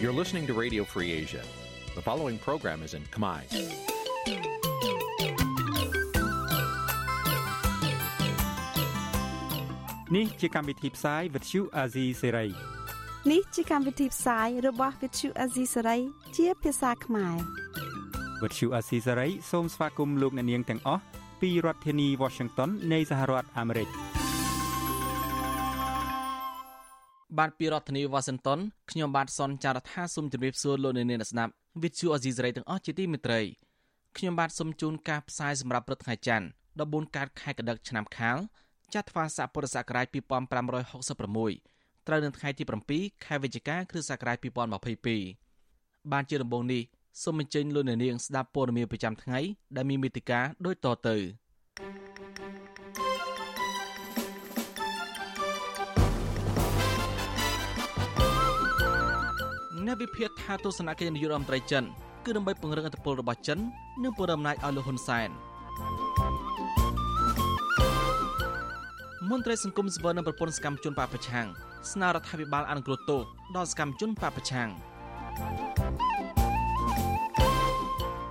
[0.00, 1.42] You're listening to Radio Free Asia.
[1.94, 3.42] The following program is in Khmer.
[10.10, 12.52] Nǐ chi càm bi tiệp xáy vệt chiu a zì sáy.
[13.28, 16.00] នេះជាកម្មវិធីផ្សាយរបស់ Vithu Azisari
[16.36, 17.59] ជាភាសាខ្មែរ
[18.42, 21.02] វត្តឈូអាស៊ីសេរីសូមស្វាគមន៍លោកអ្នកនាងទាំងអស់
[21.40, 23.88] ពីរដ្ឋធានី Washington នៃសហរដ្ឋអាមេរិក
[27.38, 28.58] បាទពីរដ្ឋធានីវ៉ាស៊ីនតោន
[28.90, 33.40] ខ្ញុំបាទសនចាររថាសូមជម្រាបសួរលោកអ្នកនាងស្ដាប់វិទ្យុអេស៊ីសរ៉ៃទាំងអស់ជាទីមេត្រី
[34.16, 36.46] ខ្ញុំបាទសូមជូនការផ្សាយសម្រាប់ព្រឹកថ្ងៃច័ន្ទ
[36.80, 38.36] 14កើតខែកដិកឆ្នាំខាល
[38.94, 44.36] ចត្វាស័កពុរសករាជ2566ត្រូវនៅថ្ងៃទី7ខែវិច្ឆិកាគ្រិស្តសករាជ
[45.04, 46.82] 2022បានជាដំបូងនេះ
[47.22, 49.38] សូមអញ្ជើញលោកអ្នកនាងស្ដាប់ព័ត៌មានប្រចាំថ្ងៃ
[49.76, 51.16] ដែលមានមេតិការដូចតទៅ
[59.86, 61.84] អ្នកវិភាគថាទស្សនកិច្ចនាយករដ្ឋមន្ត្រីចិន
[62.24, 63.58] គឺដើម្បីពង្រឹងអធិបតេយ្យរបស់ចិន
[64.02, 65.28] និងពង្រឹងអំណាចឲ្យលោកហ៊ុនសែន
[69.30, 71.46] មន្ត្រីសង្គមស៊ីវិលនិងប្រពន្ធសកម្មជនបពប្រឆាំង
[71.92, 73.20] ស្នើរដ្ឋាភិបាលអនុគ្រោះទោស
[73.56, 74.68] ដល់សកម្មជនបពប្រឆាំង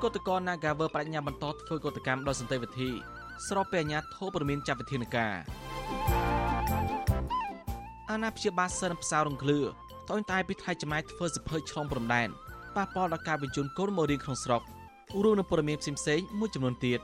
[0.03, 2.89] គឧតកោ Nagaver បញ្ញាបន្តធ្វើកតកម្មដោយសន្តិវិធី
[3.47, 5.35] ស្របពេលអាញាធិបតេយ្យមានចាត់វិធានការ
[8.11, 9.59] អាណាព្យាបាលសិនផ្សាររងឃ្លឿ
[10.09, 12.29] តូនតែពីថ្លៃចំណាយធ្វើសិភើឆ្លងព្រំដែន
[12.75, 14.61] ប៉ះពាល់ដល់ការបញ្ជូនកូនមករៀនក្នុងស្រុក
[15.23, 16.99] រួមនឹងព័ត៌មានផ្សេងៗមួយចំនួនទៀត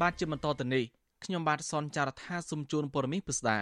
[0.00, 0.84] បាទជាបន្តទៅនេះ
[1.24, 3.58] ខ្ញុំបាទសនចាររថាសុំជួនព័ត៌មានពិស្ដា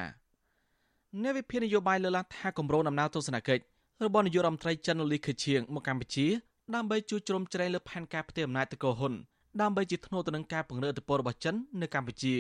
[1.23, 3.72] អ្នកវិភាគនយោបាយលើកឡើងថាគម្រោងដំណើរទស្សនកិច្ច
[4.05, 6.27] របស់នាយករដ្ឋមន្ត្រីចិនលីខឺឈៀងមកកម្ពុជា
[6.75, 9.13] ដើម្បីជួយជ្រោមជ្រែងលើផែនការផ្ទេរអំណាចទៅកោហ៊ុន
[9.61, 12.37] ដើម្បីជាធ្នូទៅនឹងការពង្រឹងឥទ្ធិពលរបស់ចិននៅកម្ពុជា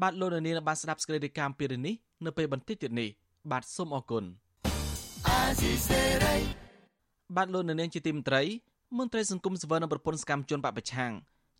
[0.00, 3.08] បាទលោកនាងបានស្ដាប់ស្គ្រីឌីកាមពីរឿងនេះនៅពេលបន្តិចទៀតនេះ
[3.50, 4.24] បាទសូមអរគុណ
[7.36, 8.42] បាទលោកនាងជាទីមន្ត្រី
[8.98, 11.12] មន្ត្រីសង្គមសវននិងប្រពន្ធសកម្មជនបពប្រឆាំង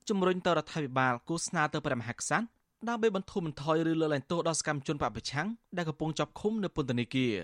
[0.08, 2.44] ជំរុញទៅរដ្ឋាភិបាលគូស្នើទៅព្រះមហាក្សត្រ
[2.88, 5.46] ដើម្បីបន្ធូរបន្ថយឬលើកលែងទោសដល់សកម្មជនបពប្រឆាំង
[5.76, 7.34] ដែលកំពុងជាប់ឃុំនៅពន្ធនាគារ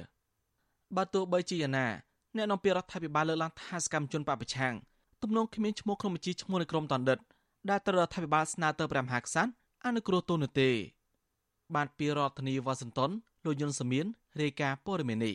[0.96, 1.86] បើទោះបីជាយ៉ាងណា
[2.36, 4.74] អ្នកនាំពាក្យរដ្ឋាភិបាលលើកឡើងថាសកម្មជនបពប្រឆាំង
[5.22, 7.18] ទំនងគ្មានឈ្មោះក្នុងបញ្ជីឈ្មោះនៃក្រុមតណ្ឌិត
[7.70, 9.50] ដែលត្រូវរដ្ឋាភិបាលស្នើទៅព្រះមហាក្សត្រ
[9.86, 10.70] អនុគ្រោះទោសនោះទេ
[11.74, 13.10] បានពីរដ្ឋធានីវ៉ាស៊ីនតោន
[13.44, 14.06] លោកយុនសាមៀន
[14.40, 15.34] រាយការណ៍ព័ត៌មាននេះ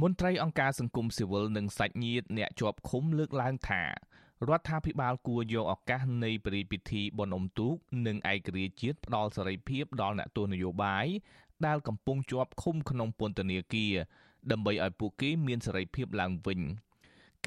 [0.00, 3.82] មន្ត្រីអង្គការសង្គមស៊ីវិលនិងសាច់ញាតិអ្នកជាប់ឃុំលើកឡើងថា
[4.48, 7.74] រដ្ឋាភិបាលគួរយកឱកាសនៃព្រះរាជពិធីបុណ្យអុំទូក
[8.06, 11.06] និងឯករាជ្យជាតិផ្ដល់សេរីភាពដល់អ្នកទស្សនយោបាយ
[11.66, 13.94] ដែលកំពុងជាប់ឃុំក្នុងពន្ធនាគារ
[14.50, 16.60] ដើម្បីឲ្យពួកគេមានសេរីភាពឡើងវិញ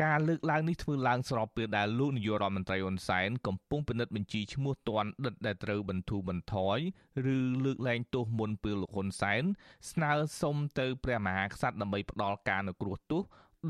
[0.03, 6.77] ការលើកឡើងនេះធ្វើឡើងស្របពេលដែលលោកនាយករដ្ឋមន្ត្រីហ៊ុនសែនកំពុងពិនិត្យបញ្ជីឈ្មោះទាន់ដិតដែលត្រូវបន្ធូរបន្ថយ
[7.33, 9.43] ឬលើកលែងទោសមុនពេលលោកហ៊ុនសែន
[9.91, 10.11] ស្នើ
[10.41, 13.21] សុំទៅព្រះមហាក្សត្រដើម្បីផ្ដល់ការអនុគ្រោះទោស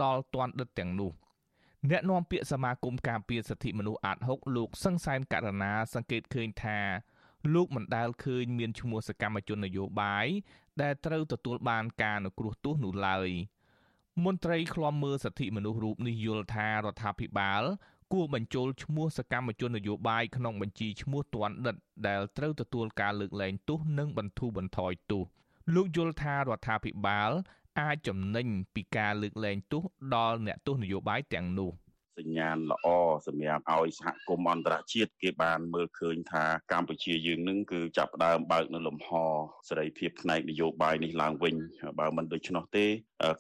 [0.03, 1.11] ដល់ទាន់ដិតទាំងនោះ
[1.89, 6.79] អ្នកនាំពាក្យសមាគមការពារសិទ្ធិមនុស្សអាត6លោកសង្សានករណាសង្កេតឃើញថា
[7.53, 10.27] លោកមិនដែលឃើញមានឈ្មោះសកម្មជននយោបាយ
[10.81, 13.29] ដែលត្រូវទទួលបានការអនុគ្រោះទោសនោះឡើយ
[14.25, 17.63] មន្ត្រីឃ្លាំមើលសិទ្ធិមនុស្សរូបនេះយល់ថារដ្ឋាភិបាល
[18.13, 21.75] គួរបញ្ចូលឈ្មោះសកម្មជននយោបាយក្នុងបញ្ជីឈ្មោះទាន់ដិត
[22.07, 25.23] ដែលត្រូវទទួលការលើកលែងទោសនិងបន្ធូរបន្ថយទោស
[25.75, 27.31] លោកយល់ថារដ្ឋាភិបាល
[27.79, 29.83] អាចចំណេញពីការលើកលែងទោស
[30.15, 31.71] ដល់អ្នកទោសនយោបាយទាំងនោះ។
[32.17, 32.87] សញ្ញាណល្អ
[33.27, 39.09] សម្រាប់ឲ្យសហគមន៍អន្តរជាតិគេបានមើលឃើញថាកម្ពុជាយើងនឹងគឺចាប់ផ្ដើមបើកនៅលំហ
[39.69, 41.55] សេរីភាពផ្នែកនយោបាយនេះឡើងវិញ
[41.99, 42.85] បើមិនដូច្នោះទេ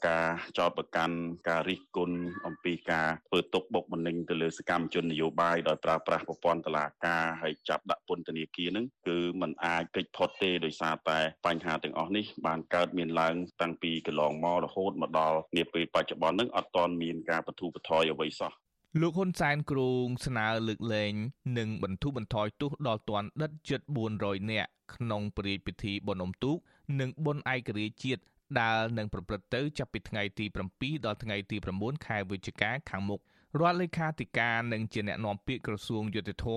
[0.07, 0.27] ការ
[0.57, 1.17] ចោទប្រកាន់
[1.49, 18.53] ការរិះគន់អំពីការធ្វើទុកបុកម្នេញទៅលើសកម្មជននយោបាយដោយប្រើប្រាស់ប្រព័ន្ធតុលាការហើយចាប់ដាក់ពន្ធនាគារនឹងគឺมันអាចគេចផុតទេដោយសារតែបញ្ហាទាំងអស់នេះបានកើតមានឡើងតាំងពីកន្លងមករហូតមកដល់នាពេលបច្ចុប្បន្ននឹងអត់ទាន់មានការបទុបថយអ្វីសោះ
[19.01, 21.13] លោកហ៊ុនសែនគ្រងស្នើលើកលែង
[21.57, 23.81] និងបន្ធូរបន្ថយទោសដល់ទណ្ឌិតជិត
[24.15, 26.57] 400នាក់ក្នុងព្រះរាជពិធីបុណ្យអុំទូក
[26.99, 28.21] និងបុណ្យឯករាជ្យជាតិ
[28.59, 30.45] ដែលនឹងប្រព្រឹត្តទៅចាប់ពីថ្ងៃទី
[30.75, 33.21] 7ដល់ថ្ងៃទី9ខែវិច្ឆិកាខាងមុខ
[33.59, 36.47] រដ្ឋលេខាធិការនិងជាអ្នកណែនាំពាក្យក្រសួងយុតិធធ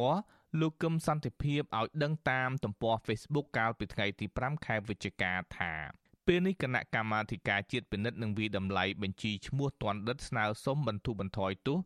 [0.61, 5.73] លោកកឹមសន្តិភាពឲ្យដឹងតាមទំព័រ Facebook កាលពីថ្ងៃទី5ខែវិច្ឆិកាថា
[6.26, 11.79] ពេលនេះគណៈកម្មាធិការជាតិពិនិត្យនឹងវិតម្លៃបញ្ជីឈ្មោះទណ្ឌិតស្នើសុំបន្ធូរបន្ថយទោស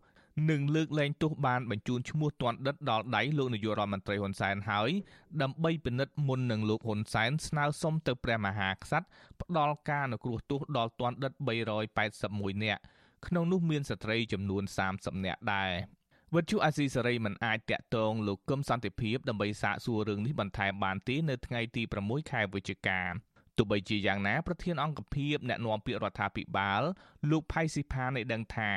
[0.51, 4.91] និងលើកលែងទោសបានបញ្ជូនឈ្មោះទាន់ដិតដល់ដៃលោកនាយករដ្ឋមន្ត្រីហ៊ុនសែនហើយ
[5.43, 9.07] ដើម្បីពិនិត្យមុននឹងលោកហ៊ុនសែនស្នើសុំទៅព្រះមហាក្សត្រ
[9.41, 11.33] ផ្ដល់ការអនុគ្រោះទោសដល់ទាន់ដិត
[11.99, 12.83] 381នាក់
[13.27, 14.63] ក្នុងនោះមានស្ត្រីចំនួន
[14.95, 15.71] 30នាក់ដែរ
[16.35, 23.01] វិទ្យុអាស៊ីសេរីមិនអាចតាក់ទងលោកកឹមសន្តិភាពដើម្បីសាកសួររឿងនេះបន្ថែមបានទេនៅថ្ងៃទី6ខែវិច្ឆិកា
[23.57, 26.83] ទោះបីជាយ៉ាងណាប្រធានអង្គភិបអ្នកណែនាំពាក្យរដ្ឋាភិបាល
[27.31, 28.73] លោកផៃស៊ីផានបានដឹងថា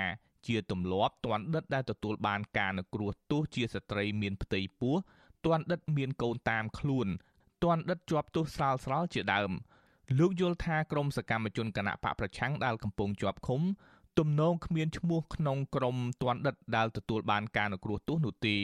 [0.47, 4.95] ជាទម្លាប់ទណ្ឌិតដែលទទួលបានការនឹគ្រោះទោសជាស្ត្រីមានផ្ទៃពោះ
[5.45, 7.07] ទណ្ឌិតមានកូនតាមខ្លួន
[7.63, 9.51] ទណ្ឌិតជាប់ទោសស្រាលស្រាលជាដើម
[10.19, 13.61] លោកយល់ថាក្រមសកម្មជនគណៈបកប្រឆាំងដែលកំពុងជាប់ឃុំ
[14.19, 18.55] ទំនងគ្មានឈ្មោះក្នុងក្រមទណ្ឌិតដែលទទួលបានការអនុគ្រោះទោសនោះទេ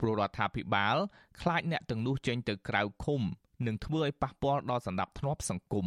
[0.00, 0.96] ព្រោះរដ្ឋាភិបាល
[1.40, 3.20] ខ្លាចអ្នកទាំងនោះចេញទៅក្រៅឃុំ
[3.66, 5.86] នឹងធ្វើឲ្យប៉ះពាល់ដល់សន្តិភាពសង្គម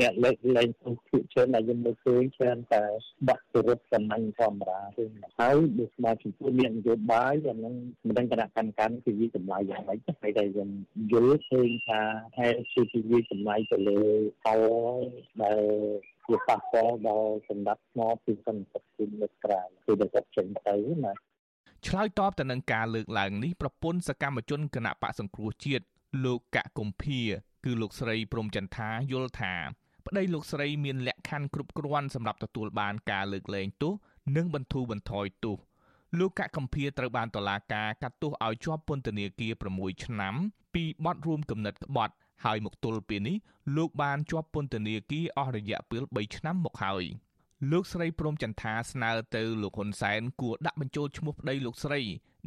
[0.00, 2.82] អ្នកលើកលែងទុកភាគច្រើនដែលយើងមើលឃើញច្រើនតែ
[3.28, 5.04] បាក់ទៅរត់សំណាញ់ធម្មតាទេ
[5.38, 7.74] ហើយដូចស្មារតីចំពោះអ្នកនយោបាយអានឹង
[8.06, 10.70] មិនដឹងគណៈកម្មការគឺវាចម្លើយយ៉ាងម៉េចតែតែយើង
[11.12, 12.00] យល់ឃើញថា
[12.36, 14.00] ហេតុគឺវាចម្លើយទៅលើ
[14.44, 14.60] ផល
[15.42, 15.60] ដែល
[16.30, 20.74] វាប៉ះពាល់ដល់សម្ដាប់ធ្នាប់ពីសន្តិភាពនៅក្រៅគឺដែលគាត់ចេញទៅ
[21.04, 21.12] ណា
[21.86, 25.84] ឆ្លើយតបទៅនឹងការលើកឡើងនេះប្រពន្ធសកម្មជនគណៈបកសង្គ្រោះជាតិ
[26.24, 27.20] លោកកកុម្ភា
[27.64, 29.54] គឺលោកស្រីព្រំចន្ទថាយល់ថា
[30.06, 33.92] ប្តីលោកស្រីមានលក្ខខណ្ឌគ្រប់គ្រាន់សម្រាប់ទទួលបានការលើកលែងទោស
[34.36, 35.56] និងបន្ធូរបន្ថយទោស
[36.18, 40.34] លោកកកម្ភាត្រូវបានតុលាការកាត់ទោសឲ្យជាប់ពន្ធនាគារ6ឆ្នាំ
[40.74, 42.14] ពីបទរួមគំនិតក្បត់
[42.44, 43.36] ហើយមកទល់ពេលនេះ
[43.76, 47.04] លោកបានជាប់ពន្ធនាគារអស់រយៈពេល3ឆ្នាំមកហើយ
[47.70, 52.00] លោកស្រីព្រមចន្ទថាស្នើទៅលោកហ៊ុនសែនគួរដាក់បញ្ចូលឈ្មោះប្តីលោកស្រី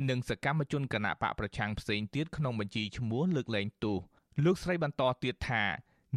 [0.09, 3.97] និងសកម្មជនគណៈបកប្រឆាំងផ្សេងទៀតក្នុងបញ្ជីឈ្មោះលើកលែងទោស
[4.43, 5.63] លោកស្រីបន្តទៀតថា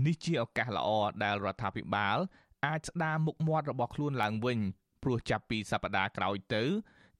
[0.06, 0.88] នេះជាឱកាសល្អ
[1.22, 2.18] ដែលរដ្ឋាភិបាល
[2.66, 4.58] អាចស្ដារមុខមាត់របស់ខ្លួនឡើងវិញ
[5.02, 6.62] ព្រោះចាប់ពីសប្តាហ៍ក្រោយទៅ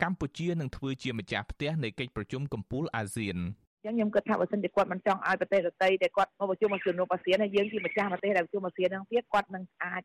[0.02, 3.38] កម្ពុជានឹងធ្វើជាម្ចាស់ផ្ទះនៃកិច្ចប្រជុំកំពូលអាស៊ាន។
[3.86, 10.02] ចឹងខ្ញុំគិតថាបើសិនជាគាត់មិនចង់ឲ្យប្រទេសដទៃដែលគាត់មកប្រជុំមកជំនុំអាស៊ានហើយយើងជាម្ចាស់ប្រទេសដែលប្រជុំអាស៊ានហ្នឹងទៀតគាត់នឹងអាច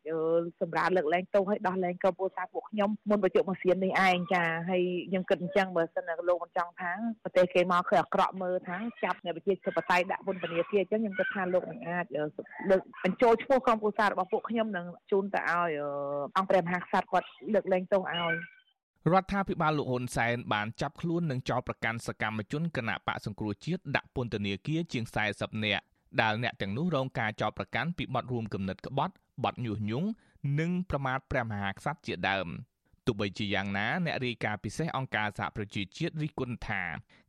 [0.60, 6.92] សម្រាប់លើកលែងទោសឲ្យដោះលែងក្រុមពលសាពួកខ្ញុំមុនប្រជុំអាស៊ាននេះឯងចាហើយខ្ញុំគិតអញ្ចឹងបើសិនជាលោកមិនចង់ថា
[7.24, 12.06] ប្រទេសគេមកឃើញអាក្រក់មើលថាចាប់អ្នកប្រជាធិបតេយ្យដាក់ពន្ធនាគារអញ្ចឹងខ្ញុំគិតថាលោកនឹងអាច
[12.70, 15.72] លើកបញ្ចូលឈ្មោះក្រុមពលសារបស់ពួកខ្ញុំនឹងជូនទៅឲ្យ
[16.36, 18.34] អង្គព្រះមហាក្សត្រគាត់លើកលែងទោសឲ្យ
[19.10, 25.04] រដ្ឋាភិបាលលោកហ៊ុនសែនបានចាប់ខ្លួននិងចោទប្រកាន់សកម្មជនគណៈបកសង្គ្រោះជាតិដាក់ពន្ធនាគារជាង
[25.34, 25.84] 40នាក់
[26.20, 29.14] ដែលអ្នកទាំងនោះរងការចោទប្រកាន់ពីបទរួមគំនិតក្បត់
[29.44, 30.08] បទញុះញង់
[30.60, 32.48] និងប្រមាថព្រះមហាក្សត្រជាដើម
[33.06, 36.82] ទោះបីជាយ៉ាងណាអ្នករាយការណ៍ពិសេសអង្គការសហប្រជាជាតិរិះគន់ថា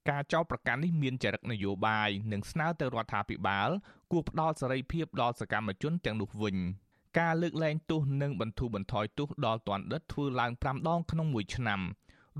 [0.09, 3.69] ការចោទប្រកាន់នេះមានចរិតនយោបាយនិងស្នើទៅរដ្ឋាភិបាល
[4.11, 6.57] គួរផ្ដល់សេរីភាពដល់សកម្មជនទាំងនោះវិញ។
[7.19, 11.81] ការលើកលែងទោសនិងបន្ធូរបន្ថយទោសដល់ទណ្ឌិតធ្វើឡើង5ដងក្នុងមួយឆ្នាំ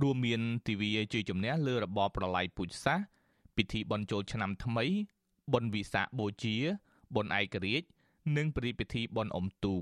[0.02, 3.06] រួមមានទិវាជ័យជំនះលើរបបប្រល័យពូជសាសន៍
[3.56, 4.86] ពិធីបុណ្យចូលឆ្នាំថ្មី
[5.54, 6.56] បុណ្យវិសាខបូជា
[7.16, 7.88] បុណ្យឯករាជ្យ
[8.38, 9.82] និងព្រះពិធីបុណ្យអុំទូក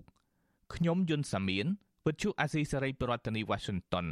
[0.74, 1.66] ខ្ញុំយុនសាមៀន
[2.06, 4.08] វិទ្យុអាស៊ីសេរីប្រធានាធិបតី Washington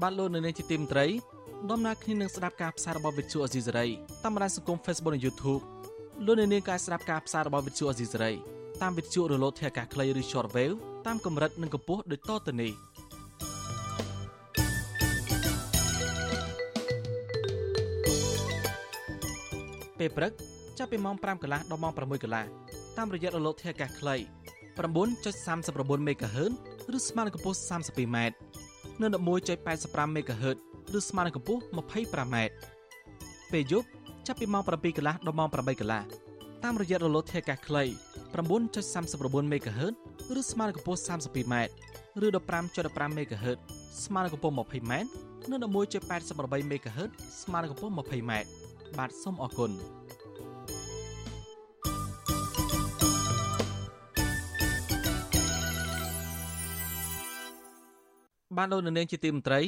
[0.00, 1.06] បាទលោកនៅនាងជាទីមត្រី
[1.70, 3.86] ដំណើរគ្នានឹងស្ដាប់ការផ្សាយរបស់វិទ្យុអេស៊ីសេរី
[4.24, 5.62] តាមបណ្ដាញសង្គម Facebook និង YouTube
[6.26, 8.32] លោកអ្នកនាងក៏ស្ដាប់ការផ្សាយរបស់វិទ្យុអេស៊ីសេរី
[8.82, 10.74] តាមវិទ្យុរលកធាតុអាកាសខ្លីឬ Shortwave
[11.06, 12.72] តាមកម្រិតនិងកម្ពស់ដូចតទៅនេះ
[19.98, 20.32] ពេលព្រឹក
[20.78, 22.44] ចាប់ពីម៉ោង5កន្លះដល់ម៉ោង6កន្លះ
[22.96, 24.16] តាមរយៈរលកធាតុអាកាសខ្លី
[24.76, 26.52] 9.39 MHz
[26.96, 28.18] ឬស្មើនឹងកម្ពស់ 32m
[29.00, 32.36] និង11.85 MHz ឬស្មើនឹងកម្ពស់ 25m
[33.52, 33.88] ពេលយប់
[34.26, 36.02] ចាប់ពីម៉ោង7កន្លះដល់ម៉ោង8កន្លះ
[36.64, 37.84] តាមរយៈរលកធាតុអាកាសខ្លី
[38.32, 39.94] 9.39 MHz
[40.40, 41.54] ឬស្មើនឹងកម្ពស់ 32m
[42.24, 43.58] ឬ15.15 MHz
[44.04, 44.92] ស្មើនឹងកម្ពស់ 20m
[45.50, 47.10] និង11.88 MHz
[47.42, 48.32] ស្មើនឹងកម្ពស់ 20m
[48.98, 49.70] បាទសូមអរគុណ
[58.56, 59.60] បានលោកនៅនាងជាទីមន្ត្រី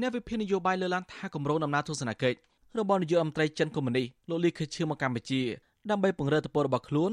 [0.00, 2.38] អ្នកវិភាគនយោបាយលើកឡើងថាគម្រោងដំណើរទស្សនកិច្ច
[2.78, 5.42] របស់នាយករដ្ឋមន្ត្រីចិនកុម្មុយនីលោកលីខឺឈៀមកកម្ពុជា
[5.90, 7.12] ដើម្បីពង្រឹងទំព័ររបស់ខ្លួន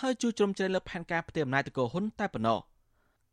[0.00, 2.58] ហើយជួយជ្រោមជ្រែងលើផែនការផ្ទេរអំណាចទៅកោហ៊ុនតែប៉ុណ្ណោះ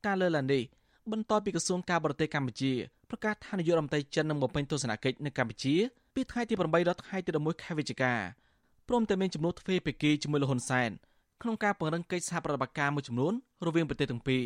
[0.06, 0.63] ការលើកឡើងនេះ
[1.12, 2.72] បន្ទាប់ពីក្រសួងការបរទេសកម្ពុជា
[3.10, 5.75] ប្រកាសថានាយករដ្ឋមន្ត្រីចិននឹងបំពេញទស្សនកិច្ចនៅកម្ពុជា
[6.15, 8.13] ពីថ្ងៃទី8ដល់ថ្ងៃទី11ខែវិច្ឆិកា
[8.88, 10.89] ព្រមទាំងមានចំនួនទ្វេភាគីជាមួយលោកហ៊ុនសែន
[11.41, 13.34] ក្នុងការពង្រឹងកិច្ចសហប្រតិបត្តិការមួយចំនួន
[13.65, 14.46] រវាងប្រទេសទាំងពីរ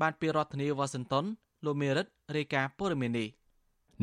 [0.00, 1.24] បានពីរដ្ឋធានីវ៉ាស៊ីនតោន
[1.64, 2.06] លោកមេរិត
[2.36, 3.28] រាយការណ៍ព័ត៌មាននេះ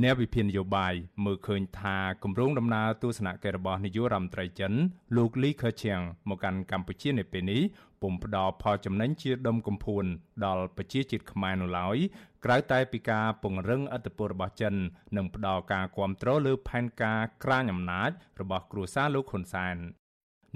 [0.03, 0.93] អ្នកវិភាគនយោបាយ
[1.25, 4.73] មើលឃើញថាគម្រោងដំណើរទស្សនកិច្ចរបស់នាយករដ្ឋមន្ត្រីចិន
[5.17, 5.99] លោកលីខឺឈៀង
[6.29, 7.61] មកកាន់កម្ពុជានៅពេលនេះ
[8.01, 10.05] ពុំផ្ដល់ផលចំណេញជាដុំកំភួន
[10.45, 11.97] ដល់ប្រជាជាតិខ្មែរនោះឡើយ
[12.45, 14.73] ក្រៅតែពីការពង្រឹងអធិបតេយ្យរបស់ចិន
[15.17, 18.09] និងផ្ដល់ការគ្រប់គ្រងលើផែនការក្រាញអំណាច
[18.41, 19.75] របស់គ្រួសារលោកហ៊ុនសែន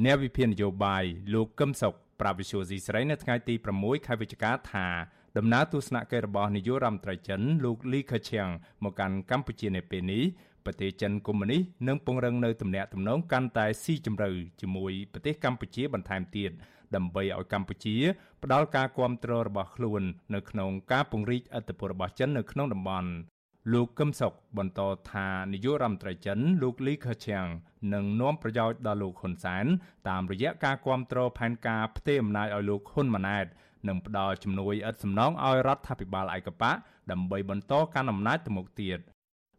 [0.04, 1.04] អ្នកវិភាគនយោបាយ
[1.34, 4.88] លោកកឹមសុខប្រាប់វិសុយស៊ីស្រីនៅថ្ងៃទី6ខែវិច្ឆិកាថា
[5.40, 8.48] ដំណើរទស្សនកិច្ចរបស់នាយករដ្ឋមន្ត្រីចិនលោកលីខឺឈៀង
[8.84, 10.24] មកកាន់កម្ពុជានៅពេលនេះ
[10.66, 14.30] ប្រទេសចិនកុម្មុយនីសនឹងពង្រឹងនៅទំនាក់ទំនងកាន់តែស៊ីជម្រៅ
[14.62, 16.52] ជាមួយប្រទេសកម្ពុជាបន្ថែមទៀត
[16.96, 17.96] ដើម្បីឲ្យកម្ពុជា
[18.44, 20.02] ផ្ដល់ការគាំទ្ររបស់ខ្លួន
[20.34, 23.10] នៅក្នុងការពង្រីកអធិបតេយ្យរបស់ចិននៅក្នុងតំបន់
[23.74, 24.82] លោកកឹមសុខបន្ត
[25.12, 27.46] ថានាយករដ្ឋមន្ត្រីចិនលោកលីខឺឈៀង
[27.94, 29.66] នឹងនាំប្រយោជន៍ដល់លោកហ៊ុនសែន
[30.10, 33.48] តាមរយៈការគាំទ្រផែនការផ្ទេរអំណាចឲ្យលោកហ៊ុនម៉ាណែត
[33.88, 36.76] និងផ្ដល់ជំនួយឥតសំណងឲ្យរដ្ឋាភិបាលឯកបក
[37.12, 39.00] ដើម្បីបន្តកាន់អំណាចទៅមុខទៀត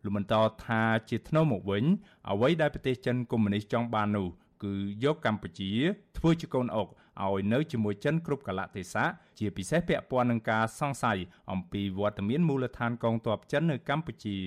[0.05, 0.35] លោកបន្ត
[0.65, 1.85] ថាជាថ្នូរមកវិញ
[2.31, 4.29] អ្វីដែលប្រទេសចិនកុម្មុយនីសចង់បាននោះ
[4.65, 4.75] គឺ
[5.05, 5.71] យកកម្ពុជា
[6.19, 6.89] ធ្វើជាកូនអុក
[7.25, 9.09] ឲ្យនៅជាមួយចិនគ្រប់កលៈទេសៈ
[9.39, 11.19] ជាពិសេសពាក់ព័ន្ធនឹងការសង្ស័យ
[11.53, 14.39] អំពីវត្តមានមូលដ្ឋានកងទ័ពចិននៅកម្ពុជា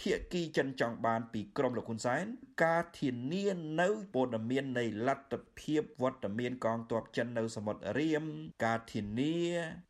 [0.00, 2.24] ភាគីចិនចង់បានពីក្រមលោកហ៊ុនសែន
[2.64, 3.46] ការធានា
[3.80, 8.24] នៅព័ត៌មាននៃលទ្ធភាពវត្តមានកងទ័ពចិននៅសមុទ្ររៀម
[8.64, 9.36] ការធានា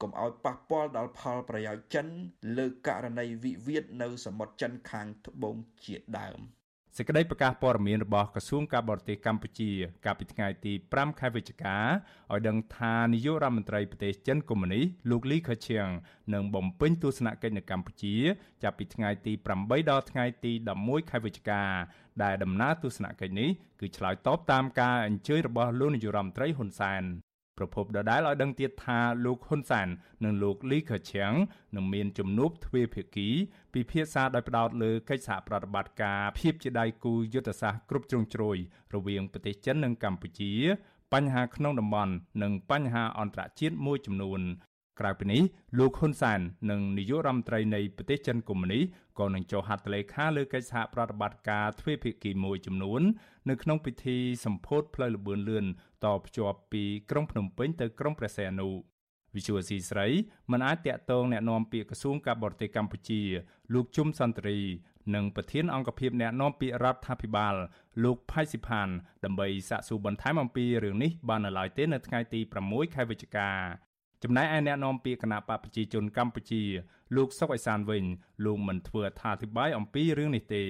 [0.02, 2.06] កុំឲ្យប៉ះពាល់ដល់ផលប្រយោជន៍ចិន
[2.56, 6.57] លើករណីវិវាទនៅសមុទ្រចិនខាងត្បូងជាដើម
[7.00, 9.71] សេចក្តីប្រកាសព័ត៌មានរបស់ក្រសួងការបរទេសកម្ពុជា
[10.05, 11.76] កាលពីថ្ងៃទី5ខែវិច្ឆិកា
[12.33, 15.88] ឲ្យដឹងថានាយករដ្ឋមន្ត្រីប្រទេសចិនកុម្មុយនីសលោកលីខឺឈៀង
[16.35, 18.14] នឹងបំពេញទស្សនកិច្ចនៅកម្ពុជា
[18.62, 20.52] ចាប់ពីថ្ងៃទី8ដល់ថ្ងៃទី
[20.83, 21.62] 11ខែវិច្ឆិកា
[22.23, 23.50] ដែលដំណើរទស្សនកិច្ចនេះ
[23.81, 27.05] គឺឆ្លើយតបតាមការអញ្ជើញរបស់លោកនាយករដ្ឋមន្ត្រីហ៊ុនសែន
[27.58, 29.88] ប្រពន្ធដដែលឲ្យដឹងទៀតថាលោកហ៊ុនសាន
[30.24, 31.32] និងលោកលីខឺឈៀង
[31.76, 33.28] នឹងមានជំនួបទ្វេភាគី
[33.74, 38.56] ពិភាក្សាដោយផ្ដោតលើកិច្ចសហប្រតិបត្តិការភាពជាដៃគូយុទ្ធសាស្ត្រគ្រប់ជ្រុងជ្រោយ
[38.94, 40.52] រវាងប្រទេសចិននិងកម្ពុជា
[41.12, 42.12] បញ្ហាក្នុងតំបន់
[42.42, 44.40] និងបញ្ហាអន្តរជាតិមួយចំនួន
[45.00, 45.41] ក្រៅពីនេះ
[45.79, 46.39] លោកហ៊ុនសាន
[46.72, 48.83] និងនាយករដ្ឋមន្ត្រីនៃប្រទេសចិនកុម្មុយនីស
[49.19, 53.01] ក៏នឹងចុះហត្ថលេខាលើកិច្ចសហប្រតិបត្តិការទ្វេភាគីមួយចំនួន
[53.50, 55.65] នៅក្នុងពិធីសម្ពោធផ្លូវលបឿនលឿន
[56.05, 58.69] តភ្ជាប់ពីក្រុងភ្នំពេញទៅក្រុងព្រះសីហនុ
[59.36, 60.07] វិសុវស៊ីស្រី
[60.51, 63.22] មិនអាចតាក់ទងแนะនាំពាក្យក្រសួងការបរទេសកម្ពុជា
[63.74, 64.60] លោកជុំសន្តិរី
[65.15, 67.55] និងប្រធានអង្គភិបអ្នកនាំពាក្យរដ្ឋាភិបាល
[68.03, 68.89] លោកផៃស៊ីផាន
[69.25, 73.50] ដើម្បីសាកសួរបន្ថែមអំពីរឿងនេះបាននៅឡើយទេនៅថ្ងៃទី6ខែវិច្ឆិកា
[74.22, 76.62] ចំណែកឯអ្នកនាំពាក្យគណៈបកប្រជាជនកម្ពុជា
[77.16, 78.04] លោកសុកអេសានវិញ
[78.44, 80.64] លោកមិនធ្វើអត្ថាធិប្បាយអំពីរឿងនេះទេ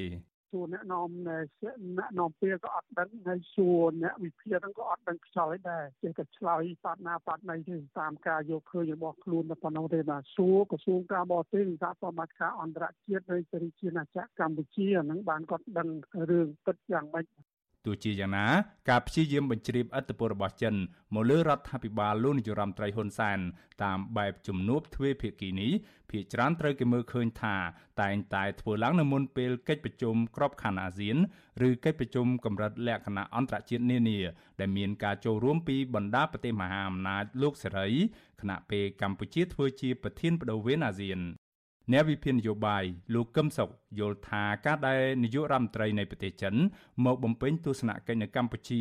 [0.52, 15.88] សួរអ្នកនាំអ្នកនាំពាក្យក៏អត់ដឹងហើយសួរអ្នកវិភាគហ្នឹងក៏អត់ដឹងខ្យល់ដែរចេះតែឆ្លើយបាត់ណាបាត់ណីទេតាមការយកឃើញរបស់ខ្លួនតែប៉ុណ្ណោះទេបាទសួរក្រសួងការបរទេសសហប្រមាការអន្តរជាតិនៃសេរីជាណាចក្រកម្ពុជាហ្នឹងបានគាត់ដឹង
[16.30, 17.26] រឿងពិតយ៉ាងម៉េច
[17.84, 18.46] ទោះជាយ៉ាងណា
[18.90, 20.74] ការព្យាយាមបញ្ជ្រាបឥទ្ធិពលរបស់ចិន
[21.14, 23.38] មកលើរដ្ឋាភិបាលលោកនាយរដ្ឋមន្ត្រីហ៊ុនសែន
[23.84, 25.72] តាមបែបជំនួបទ្វេភាគីនេះ
[26.10, 27.56] ភាគច្រើនត្រូវគេមើលឃើញថា
[28.02, 31.16] តែងតែធ្វើឡើងនៅមុនពេលកិច្ចប្រជុំក្របខ័ណ្ឌអាស៊ាន
[31.68, 34.18] ឬកិច្ចប្រជុំកម្រិតលក្ខណៈអន្តរជាតិនានា
[34.60, 37.88] ដែលមានការចូលរួមពីបណ្ដាប្រទេសមហាអំណាចលោកសេរី
[38.40, 41.20] ខណៈពេលកម្ពុជាធ្វើជាប្រធានបដូវវេនអាស៊ាន
[41.92, 43.68] អ្នកវិភាគនយោបាយលោកកឹមសុខ
[43.98, 46.54] យល់ថាការដែលនាយករដ្ឋមន្ត្រីនៃប្រទេសចិន
[47.04, 48.80] មកបំពេញទស្សនកិច្ចនៅកម្ពុជា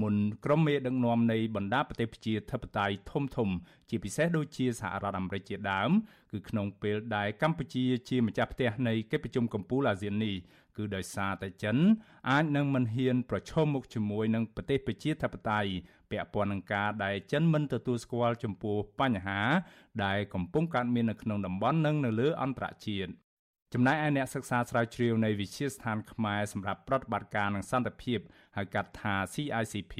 [0.00, 3.48] មុនក្រុមមេដឹកនាំនៃបណ្ដាប្រទេសប្រជាធិបតេយ្យធំធំ
[3.90, 5.90] ជាពិសេសដូចជាសហរដ្ឋអាមេរិកជាដើម
[6.32, 10.36] គឺក្នុងពេលដែលកម្ពុជាជាម្ចាស់ផ្ទះនៃកិច្ចប្រជុំកំពូលអាស៊ាននេះ
[10.76, 11.76] គឺដោយសារតែចិន
[12.30, 15.70] អាចនឹងមិនហ៊ានប្រឈមមុខជាមួយនឹងប្រទេសប្រជាធិបតេយ្យ
[16.10, 19.40] ពាក់ព័ន្ធនឹងការដែលចិនមិនទទួលស្គាល់ចំពោះបញ្ហា
[20.04, 23.12] ដែលកំពុងកើតមាននៅក្នុងតំបន់និងនៅលើអន្តរជាតិ
[23.74, 28.18] ចំណែកឯអ្នកសិក្សាស្រាវជ្រាវនៃវិទ្យាស្ថានខ្មែរសម្រាប់ប្រតិបត្តិការនឹងសន្តិភាព
[28.56, 29.94] ហៅកាត់ថា CICP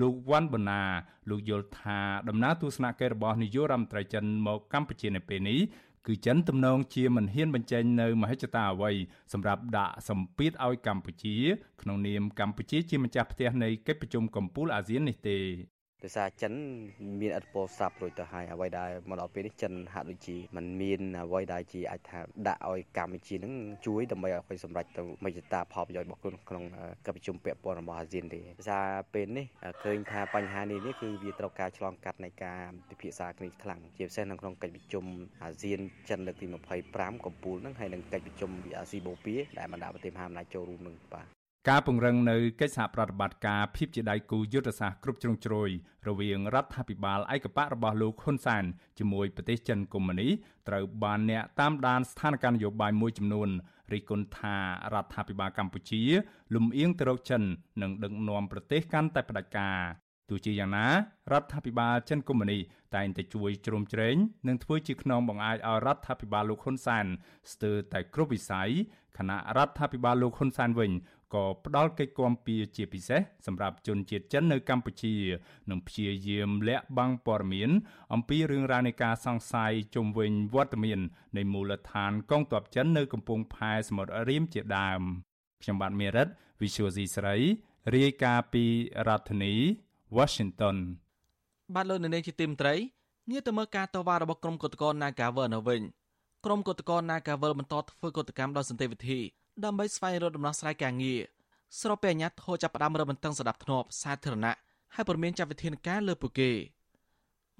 [0.00, 0.82] លោកវ៉ាន់បូណា
[1.30, 5.60] លោកយល់ថាដំណើរទស្សនកិច្ចរបស់នាយករដ្ឋមន្ត្រីចិនមកកម្ពុជានៅពេលនេះ
[6.06, 8.92] គឺចិនទំនងជាមិនហ៊ានបញ្ចេញនៅមហិច្ឆតាអ្វី
[9.32, 11.36] សម្រាប់ដាក់សម្ពាធឲ្យកម្ពុជា
[11.82, 15.38] ក្នុងនាមកម្ពុជាជាម្ចាស់ផ្ទះនៃកិច្ចប្រជុំកំពូលអាស៊ាននេះទេ
[16.04, 16.52] ដោយសារចិន
[17.20, 22.18] មានឥទ្ធិពលសាប់រួចទៅហើយអ្វីដែលមកដល់ពេលនេះចិនហាក់ដូចជាมันមានអ្វីដែលជាអាចថា
[22.48, 23.54] ដាក់ឲ្យកម្ពុជានឹង
[23.86, 26.64] ជួយដើម្បីឲ្យគាត់សម្រេចទៅមេជ្ឈតាផលប្រយោជន៍របស់ខ្លួនក្នុង
[27.06, 29.46] កិច្ចប្រជុំពាក់ព័ន្ធរបស់អាស៊ានទេដោយសារពេលនេះ
[29.82, 35.04] ឃើញថាបញ្ហានេះនេះគឺវាត្រូវការឆ្លងកាត់នៃការពិភាក្សាគ្នាខ្លាំងជាពិសេសនៅក្នុងកិច្ចប្រជុំ
[35.42, 36.46] អាស៊ានចិនលើកទី
[36.86, 45.70] 25កំពូលនឹងហើយនឹងកិច្ចប្រជុំអាស៊ីបូព៌ាដែលបណ្ដាប្រទេសមហាអំណាចចូលរួមនឹងបាទ ការពង្រឹងនៅកិច្ចសហប្រតិបត្តិការភាពជាដៃគូយុទ្ធសាស្ត្រគ្រប់ជ្រុងជ្រោយ
[46.08, 48.64] រវាងរដ្ឋាភិបាលឯកបៈរបស់លោកហ៊ុនសែន
[48.98, 50.28] ជាមួយប្រទេសចិនកុម្មុយនី
[50.68, 53.48] ត្រូវបានអ្នកតាមដានស្ថានភាពនយោបាយមួយចំនួន
[53.92, 54.56] រិះគន់ថា
[54.94, 56.02] រដ្ឋាភិបាលកម្ពុជា
[56.54, 57.42] លំអៀងទៅរកចិន
[57.82, 59.78] និងដឹកនាំប្រទេសកាន់តែផ្ដាច់ការ
[60.30, 60.86] ទោះជាយ៉ាងណា
[61.32, 62.58] រដ្ឋាភិបាលចិនកុម្មុយនី
[62.94, 64.16] តែងតែជួយជ្រោមជ្រែង
[64.48, 67.06] និងធ្វើជាខ្នងបង្អាយឲ្យរដ្ឋាភិបាលលោកហ៊ុនសែន
[67.52, 68.70] ស្ទើរតែគ្រប់វិស័យ
[69.18, 70.90] ខណៈរដ្ឋាភិបាលលោកហ៊ុនសែនវិញ
[71.34, 75.14] ក៏ផ្ដល់កិច្ចគាំពៀជាពិសេសសម្រាប់ជនជាតិចិននៅកម្ពុជា
[75.70, 77.70] និងព្យាយាមលាក់បាំងព័ត៌មាន
[78.12, 81.00] អំពីរឿងរ៉ាវនៃការសង្ស័យជុំវិញវត្តមាន
[81.36, 85.00] នៃមូលដ្ឋានកងទ័ពចិននៅកំពង់ផែសមុទ្ររៀមជាដើម
[85.62, 86.28] ខ្ញុំបាទមេរិត
[86.60, 87.36] Visual C ស្រី
[87.94, 88.64] រាយការណ៍ពី
[89.08, 89.54] រដ្ឋធានី
[90.16, 90.76] Washington
[91.74, 92.74] បាទលោកនាងជាទីមត្រី
[93.30, 95.80] ងាកទៅមើលការតវ៉ារបស់ក្រុមកុតកោ Nagavel នៅវិញ
[96.44, 99.20] ក្រុមកុតកោ Nagavel បន្តធ្វើកុតកម្មដោយសន្តិវិធី
[99.62, 101.20] ដើម្បីស្វែងរកដំណោះស្រាយការងារ
[101.80, 104.54] ស្របពេលអាញាធរចាប់ផ្ដើមរឹតបន្តឹងស្ដាប់ធ្នាប់សាធារណៈ
[104.94, 106.50] ហើយព្រមានចាត់វិធានការលើពួកគេ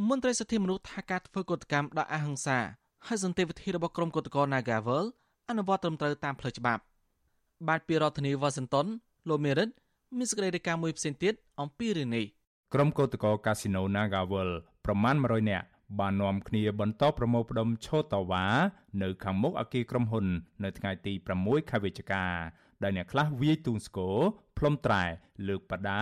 [0.09, 2.59] មន្ត្រីសិទ្ធិមនុស្សថាការធ្វើកុតកម្មដោយអហិង្សា
[3.07, 5.05] ហើយសន្តិវិធីរបស់ក្រុមកុតកោ Nagavel
[5.49, 6.83] អនុវត្តត្រឹមត្រូវតាមផ្លូវច្បាប់
[7.69, 8.87] បាទពីរដ្ឋធានី Washington
[9.29, 9.69] លោកមេរិត
[10.17, 12.25] មានសេចក្តីរាយការណ៍មួយផ្សេងទៀតអំពីរឿងនេះ
[12.75, 14.51] ក្រុមកោតក្រកាស៊ីណូ Nagavel
[14.85, 15.67] ប្រមាណ100នាក់
[15.99, 18.47] បាននាំគ្នាបន្តប្រមូលផ្ដុំឈរតវ៉ា
[19.03, 20.27] នៅខាងមុខអគារក្រុមហ៊ុន
[20.65, 21.13] នៅថ្ងៃទី
[21.43, 22.25] 6ខែវិច្ឆិកា
[22.83, 24.17] ដែលអ្នកខ្លះវាយទូងស្គរ
[24.59, 25.05] ផ្លុំត្រែ
[25.49, 26.01] លើកបដា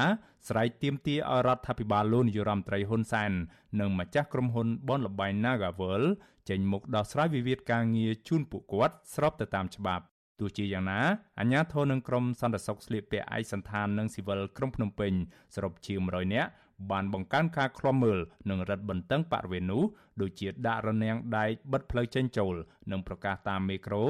[0.49, 3.33] ស្រែកទាមទារឲ្យរដ្ឋាភិបាលលោកនាយរដ្ឋមន្ត្រីហ៊ុនសែន
[3.81, 6.03] និងម្ចាស់ក្រុមហ៊ុនបនលបែង Nagavel
[6.49, 10.05] ចេញមុខដោះស្រាយវិវាទការងារជូនពួកគាត់ស្របទៅតាមច្បាប់
[10.41, 11.01] ទោះជាយ៉ាងណា
[11.41, 15.13] អាជ្ញាធរនឹងក្រុមសន្តិសុខស្លៀកពាក់ឯកសណ្ឋាននិងស៊ីវិលក្រុងភ្នំពេញ
[15.55, 16.51] សរុបជាង100នាក់
[16.91, 18.19] បានបង្កើនការឃ្លាំមើល
[18.51, 19.83] និងរឹតបន្តឹងបរិវេណនោះ
[20.21, 22.55] ដូចជាដាក់រនាំងដែកបិទផ្លូវចេញចូល
[22.91, 24.05] និងប្រកាសតាមមេក្រូ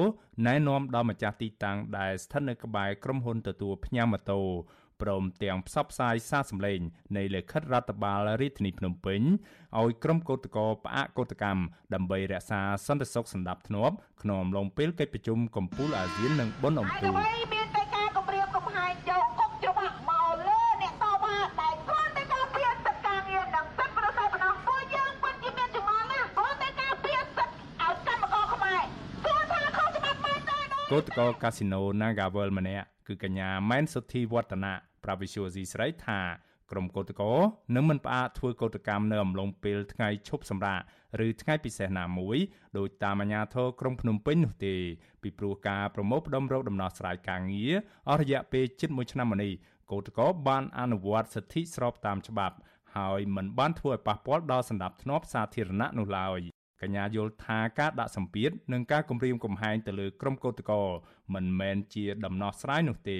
[0.47, 4.41] ណែនាំដល់ម្ចាស់ទីតាំងដែលស្ថិតនៅក្បែរក្រុមហ៊ុនទទួលផ្ញើម៉ូតូ
[5.01, 6.79] ព្រមទាំងផ្សព្វផ្សាយសារសម្លេង
[7.17, 9.21] នៃលិខិតរដ្ឋបាលរាជធានីភ្នំពេញ
[9.79, 11.61] ឲ្យក្រុមកោតក្រផ្អាកកោតកម្ម
[11.93, 17.13] ដើម្បីរក្សាសន្តិសុខសណ្ដាប់ធ្នាប់ក្នុងអំឡុងពេលកិច្ចប្រជុំកំពូលអាស៊ាននិងបុណ្យអុំទូក
[17.53, 28.83] មានតែការគម្រាមកំហែងយកគុកច្បាប់មកលើអ្នកតវ៉ាតែគ្រាន់តែការពារសិទ្ធិការងារនិងសិទ្ធិប្រជាពលរដ្ឋពួកយើងពិតជាមានចម្ងល់ណាស់គ្រាន់តែការពារសិទ្ធិឲ្យកម្មករខ្មែរ
[29.25, 30.23] គ្រាន់ថាខុសច្បាប់
[30.93, 34.73] មែនទេកោតក្រកាស៊ីណូ Nagavel ម្នាក់គឺកញ្ញាម៉ែនសុធីវឌ្ឍនៈ
[35.03, 36.19] ប្រាវិសុយស៊ីស្រីថា
[36.71, 37.31] ក្រុមកោតក្រ
[37.75, 40.79] នឹងមិនផ្អាកធ្វើកោតកម្មនៅអំឡុងពេលថ្ងៃឈប់សម្រាក
[41.25, 42.37] ឬថ្ងៃពិសេសណាមួយ
[42.77, 44.75] ដោយតាមអាជ្ញាធរក្រុងភ្នំពេញនោះទេ
[45.21, 47.73] ពីព្រោះការប្រមូលផ្ដុំរោគដំណោះស្រាយការងារ
[48.09, 49.51] អស់រយៈពេលជិត1ឆ្នាំមកនេះ
[49.91, 52.55] កោតក្របានអនុវត្តសិទ្ធិស្របតាមច្បាប់
[52.95, 56.41] ហើយមិនបានធ្វើឲ្យប៉ះពាល់ដល់សន្តិភាពសាធារណៈនោះឡើយ
[56.81, 60.83] កញ្ញាយល់ថាការដាក់សម្ពាធនិងការគំរាមកំហែងទៅលើក្រុមកោតក្រ
[61.33, 63.19] មិនមែនជាដំណោះស្រាយនោះទេ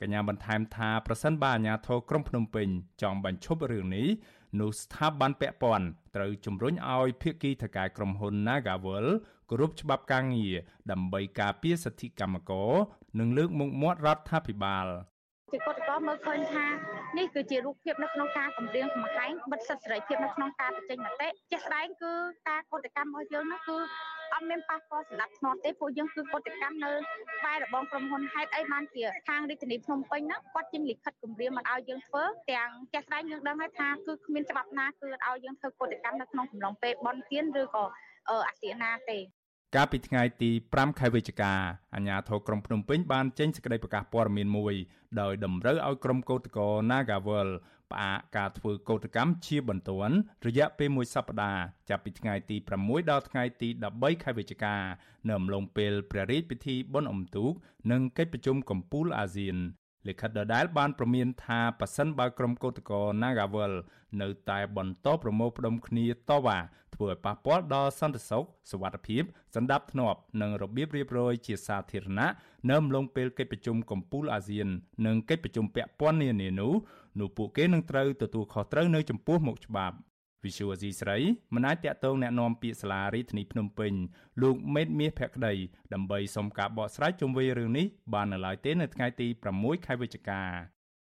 [0.00, 2.68] កញ្ញាបន្ថែមថាប្រសិនបើអាជ្ញាធរក្រុងភ្នំពេញ
[3.02, 4.08] ចង់បញ្ឈប់រឿងនេះ
[4.60, 5.86] នោះស្ថាប័នពាក់ព័ន្ធ
[6.16, 9.06] ត្រូវជំរុញឲ្យភាគីថកែក្រុមហ៊ុន Nagavel
[9.50, 10.54] គោរពច្បាប់ការងារ
[10.90, 12.72] ដើម្បីការពារសិទ្ធិកម្មករ
[13.18, 14.86] និងលើកមុខមាត់រដ្ឋាភិបាល
[15.52, 16.66] ជាកតកមើលឃើញថា
[17.18, 22.12] នេះគឺជារូបភាពនៅក្នុងការគម្រាមកំហែងបិទសិទ្ធិសេរីភាពនៅក្នុងការបញ្ចេញមតិជាក់ស្ដែងគឺ
[22.48, 23.78] ការកតកម្មរបស់យើងនោះគឺ
[24.32, 26.92] អត់មានប៉ះពាល់សម្រាប់ធ្នាប់ទេពួកយើងគឺកតកម្មនៅ
[27.38, 37.84] ក្បែររបងក្រុមហ៊ុនហេតុអីបានជាខាងរាជធានីភ្នំពេញហ្នឹងគាត់ចេញលិខិតគម្រាមមិនឲ្យយើងធ្វើទាំងជាក់ស្ដែងយើងដឹងហើយថាគឺគ្មានច្បាប់ណាគឺឲ្យយើងធ្វើកតកម្មនៅក្នុងកំឡុងពេលបន់ទៀនឬក៏
[38.30, 39.18] អាសនាទេ
[39.76, 41.52] កាលពីថ្ងៃទី5ខែវិច្ឆិកា
[41.94, 44.74] អាជ្ញាធរក្រុងភ្នំពេញបានចេញសេចក្តីប្រកាសព័ត៌មានមួយ
[45.20, 47.48] ដោយតម្រូវឲ្យក្រុមកោតក្រ Nagavel
[47.90, 54.76] ផ្អាកការធ្វើកោតកម្មជាបន្ទាន់រយៈពេលមួយសប្តាហ៍ចាប់ពីថ្ងៃទី6ដល់ថ្ងៃទី13ខែវិច្ឆិកា
[55.26, 57.52] នៅអំឡុងពេលព្រះរាជពិធីបុណ្យអុំទូក
[57.90, 59.56] និងកិច្ចប្រជុំកំពូលអាស៊ាន
[60.08, 63.72] លិខិតដដែលបានប្រមានថាប៉ះសិនបើក្រុមកោតក្រ Nagavel
[64.22, 66.58] នៅតែបន្តប្រមូលផ្ដុំគ្នាតវ៉ា
[66.94, 69.22] ធ្វើឲ្យប៉ះពាល់ដល់សន្តិសុខសុវត្ថិភាព
[69.54, 72.30] សន្តិភាពនិងរបៀបរៀបរយជាសាធារណៈ
[72.68, 74.68] នៅអំឡុងពេលកិច្ចប្រជុំកំពូលអាស៊ាន
[75.06, 76.72] និងកិច្ចប្រជុំពាក់ព័ន្ធនានានោះ
[77.20, 79.96] នោះពួកគេនឹងត្រូវទទួលខុសត្រូវនៅចំពោះមុខច្បាប់
[80.45, 81.17] វិសុវអាស៊ីស្រី
[81.53, 83.93] មិនអាចតាក់ទងแนะនាំពាក្យសាលារាជធានីភ្នំពេញ
[84.41, 85.53] លោកមេតមាសភក្តី
[85.93, 90.41] ដើម្បីសុំការបកស្រាយជុំវិញរឿងនេះបាននៅឡើយទេនៅថ្ងៃទី6ខែវិច្ឆិកា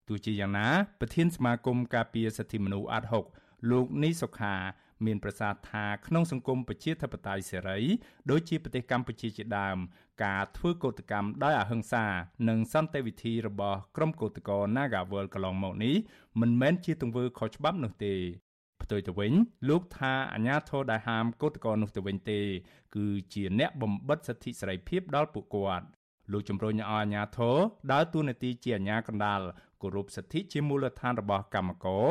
[0.07, 0.67] ទោះជាយ៉ាងណា
[0.99, 3.25] ប្រធានសមាគមការពារសិទ្ធិមនុស្សអាត់ហុក
[3.71, 4.55] លោកនីសុខា
[5.05, 7.79] មានប្រសាសន៍ថាក្នុងសង្គមប្រជាធិបតេយ្យសេរី
[8.31, 9.77] ដូចជាប្រទេសកម្ពុជាជាដើម
[10.23, 12.05] ការធ្វើកោតកម្មដោយអហិង្សា
[12.49, 15.95] និងសន្តិវិធីរបស់ក្រុមកោតក្រ Nagawal កន្លងមកនេះ
[16.41, 18.15] មិនមែនជាទង្វើខុសច្បាប់នោះទេ
[18.86, 19.32] ផ្ទុយទៅវិញ
[19.68, 22.40] លោកថាអាញាធរដែលហាមកោតក្រនោះទៅវិញទេ
[22.96, 25.86] គឺជាអ្នកបំបិតសិទ្ធិសេរីភាពដល់ពួកគាត់
[26.32, 27.56] លោកជំរុញឲ្យអាញាធរ
[27.92, 29.40] ដើរតួនាទីជាអាញាកណ្ដាល
[29.82, 32.06] គោរពសិទ្ធិជាមូលដ្ឋានរបស់កម្មករ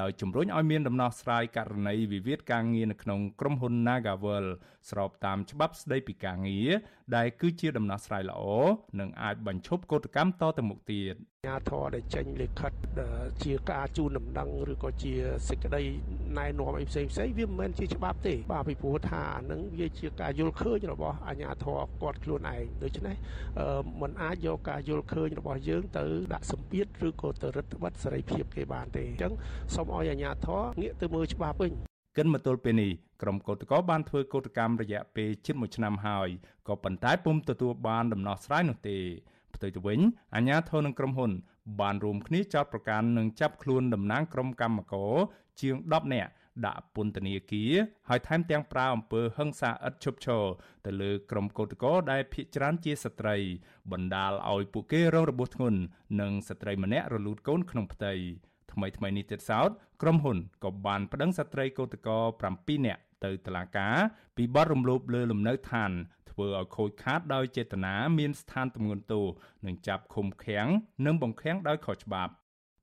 [0.00, 4.46] ដោយជំរុញឲ្យមានដំណោះស្រាយករណីវិវាទការងារនៅក្នុងក្រុមហ៊ុន Nagavel
[4.90, 6.70] ស្របតាមច្បាប់ស្តីពីការងារ
[7.16, 8.42] ដែលគឺជាដំណោះស្រាយល្អ
[9.00, 11.16] និងអាចបញ្ឈប់កោតកម្មតទៅមុខទៀត
[11.48, 12.72] ញាធរដែលចេញលិខិត
[13.44, 15.12] ជាការជូនដំណឹងឬក៏ជា
[15.48, 15.82] សេចក្តី
[16.38, 23.16] ណែនាំអីផ្សេងផ្សេងវាមិនមែនជាច្បាប់ទេបាទពីព្រោះថាអានឹងវាជាការយល់ឃើញរបស់អាញាធរគាត់ខ្លួនឯងដូច្នេះ
[24.00, 29.32] มันអាចយកការយល់ឃើញរបស់យើងទៅដាក់សម្ពាធឬក៏ទៅរឹតបន្តឹងសេរីភាពគេបានទេអញ្ចឹង
[29.74, 31.72] សូមឲ្យអាជ្ញាធរងាកទៅមើលច្បាប់វិញ
[32.18, 32.90] កិនមកទល់ពេលនេះ
[33.22, 36.28] ក្រុមកោតក្របានធ្វើកោតកម្មរយៈពេលជិត1ឆ្នាំហើយ
[36.68, 38.98] ក៏ប៉ុន្តែពុំទទួលបានដំណោះស្រាយនោះទេ
[39.54, 40.00] ផ្ទុយទៅវិញ
[40.34, 41.32] អាជ្ញាធរនិងក្រុមហ៊ុន
[41.80, 45.12] បានរួមគ្នាចោទប្រកាន់និងចាប់ខ្លួនតំណាងក្រុមកម្មករ
[45.60, 46.30] ជាង10នាក់
[46.66, 47.72] ដាក់ពន្ធនាគារ
[48.08, 50.44] ហើយថែមទាំងប្រើអំពើហិង្សាឥតឈប់ឈរ
[50.86, 53.36] ទៅលើក្រុមកោតក្រដែលភ ieck ច្រើនជាស្ត្រី
[53.92, 55.80] បណ្ដាលឲ្យពួកគេរងរបួសធ្ងន់
[56.20, 58.12] និងស្ត្រីម្នាក់រលូតកូនក្នុងផ្ទៃ
[58.72, 59.70] ថ្មីថ្មីនេះទៀតសោត
[60.02, 63.96] ក្រុមហ៊ុនក៏បានប្តឹងស្ត្រីកោតក្រ7នាក់ទៅតុលាការ
[64.36, 65.90] ពីបទរំលោភលើលំនៅឋាន
[66.30, 69.24] ធ្វើឲ្យខូចខាតដោយចេតនាមានស្ថានទម្ងន់ទោស
[69.66, 70.66] និងចាប់ឃុំឃាំង
[71.06, 72.32] និងបង្ខាំងដោយខុសច្បាប់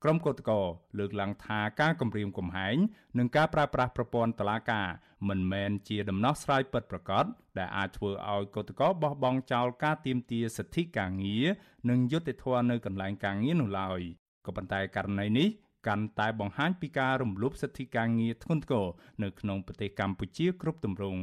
[0.04, 0.58] ក្រុមកោតក្រ
[1.00, 2.78] លើកឡើងថាការគម្រាមកំហែង
[3.18, 4.88] និងការប្រើប្រាស់ប្រព័ន្ធតឡាការ
[5.30, 7.26] មិនមែនជាដំណោះស្រាយពិតប្រាកដ
[7.58, 11.46] ដែលអាចធ្វើឲ្យកោតករបោះបង់ចោលការទៀមទាសិទ្ធិការងារ
[11.90, 14.02] និងយុត្តិធម៌នៅកន្លែងការងារនោះឡើយ
[14.46, 15.48] ក៏ប៉ុន្តែករណីនេះ
[15.88, 18.86] កាន់តែបង្ហាញពីការរំលោភសិទ្ធិការងារធ្ងន់ធ្ងរ
[19.24, 21.22] នៅក្នុងប្រទេសកម្ពុជាគ្រប់ទម្រង់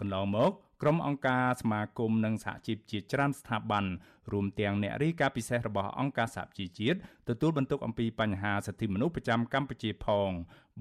[0.00, 3.84] កន្លងមក ក្រុមអង្គការសមាគមនិងសហជីពជាច្រើនស្ថាប័ន
[4.32, 10.30] រួមទាំងអ្នករាយការណ៍ពិសេសរបស់អង្គការសហជីវជាតិទទួលបន្ទុកអំពីបញ្ហាសិទ្ធិមនុស្សប្រចាំកម្ពុជាផង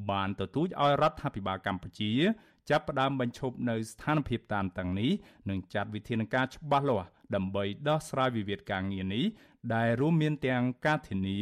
[0.10, 2.12] បានទទូចឲ្យរដ្ឋាភិបាលកម្ពុជា
[2.70, 5.12] ចាប់ផ្ដើមបញ្ឈប់នៅស្ថានភាពតានតឹងនេះ
[5.50, 9.26] និងចាត់វិធានការច្បាស់លាស់ដើម្បីដោះស្រាយវិវាទការងារនេះ
[9.76, 11.40] ដែលរួមមានទាំងការធានា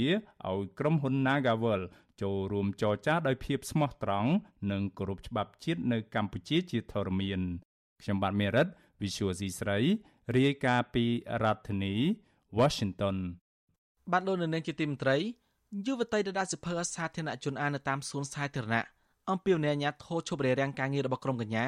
[0.49, 1.81] ឲ្យក្រុមហ៊ុន Nagavel
[2.21, 4.31] ចូលរួមចរចាដោយភាពស្មោះត្រង់
[4.71, 7.41] និងគោរពច្បាប់ជាតិនៅកម្ពុជាជាធរមាន
[8.01, 8.67] ខ្ញុំបាទមេរិត
[9.01, 9.77] Visual C ស្រី
[10.35, 11.05] រាយការណ៍ពី
[11.43, 11.95] រដ្ឋធានី
[12.59, 13.17] Washington
[14.11, 15.17] បាទលោកនៅនាងជាទីមន្ត្រី
[15.85, 18.85] យុវតីដែលដាក់សិភើសាធារណជនអាននៅតាមសួនសាធារណៈ
[19.31, 21.65] អំពីអ្នកអាញាធរឈប់រារាំងការងាររបស់ក្រុមកញ្ញា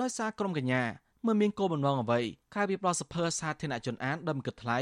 [0.00, 0.82] ដោយសារក្រុមកញ្ញា
[1.26, 2.20] មិនមានគោលបំណងអ្វី
[2.54, 4.78] ក្រៅពីផ្ដល់សិភើសាធារណជនអានដោយមិនគិតថ្លៃ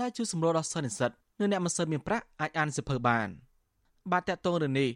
[0.00, 3.28] ដែលជួយសម្រួលដល់សិស្សនិស្សិតនិងអ្នកមិនសូវមានប្រាក់អាចអានសិភើបាន
[4.12, 4.90] បាទតកតងរឿងនេះ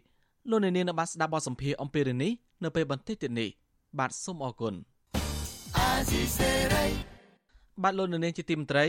[0.49, 2.31] លោកនាងនៅបានស្ដាប់បទសម្ភាសន៍អំពីរឿងនេះ
[2.63, 3.49] នៅពេលបន្តិចទៀតនេះ
[3.99, 4.73] បាទសូមអរគុណ
[7.83, 8.85] បាទលោកនាងជាទីមន្ត្រី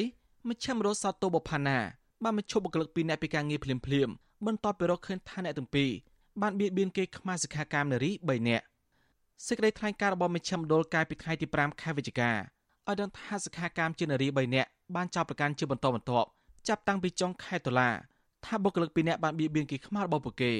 [0.49, 1.79] មជ្ឈមរសតូបផាណា
[2.25, 4.09] បានបញ្ឈប់បុគ្គលិកពីរអ្នកពីការងារភ្លាមភ្លាម
[4.47, 5.91] បន្ទាប់ពីរកឃើញថាអ្នកទាំងពីរ
[6.43, 8.65] បានបៀតបៀនគេខ្មាសិក្ខាកាមនារី3នាក់
[9.47, 16.29] សេចក្តីថ្លែងការណ៍របស់មជ្ឈមណ្ឌលកាលពីថ្ងៃទី5ខែវិច្ឆិកាឲ្យដឹងថាសិក្ខាកាមជានារី3នាក់បានចោទប្រកាន់ជាបន្តបន្ទាប់
[16.69, 17.91] ចាប់តាំងពីចុងខែតុលា
[18.45, 20.53] ថាបុគ្គលិកពីរនាក់បានបៀតបៀនគេខ្មារបស់ពួកគេ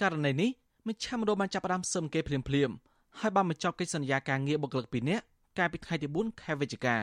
[0.00, 0.50] ករណីនេះ
[0.86, 2.70] មជ្ឈមណ្ឌលបានចាប់ផ្ដើមសឹមគេភ្លាមភ្លាម
[3.20, 5.24] ហើយបានបញ្ចប់កិច្ចសន្យាការងារបុគ្គលិកពីរនាក់
[5.58, 6.98] កាលពីថ្ងៃទី4ខែវិច្ឆិកា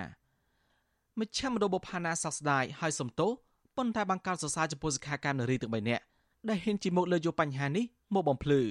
[1.20, 3.28] មជ្ឈមណ្ឌលបុផាណាសោកស្ដាយហើយសំទោ
[3.78, 6.04] ប៉ុន្តែបានកោតសរសើរចំពោះសិក្ខាកាមនារីទាំង3នាក់
[6.50, 8.62] ដែលហ៊ានជាមុខលើយកបញ្ហានេះមកបំភ្លឺ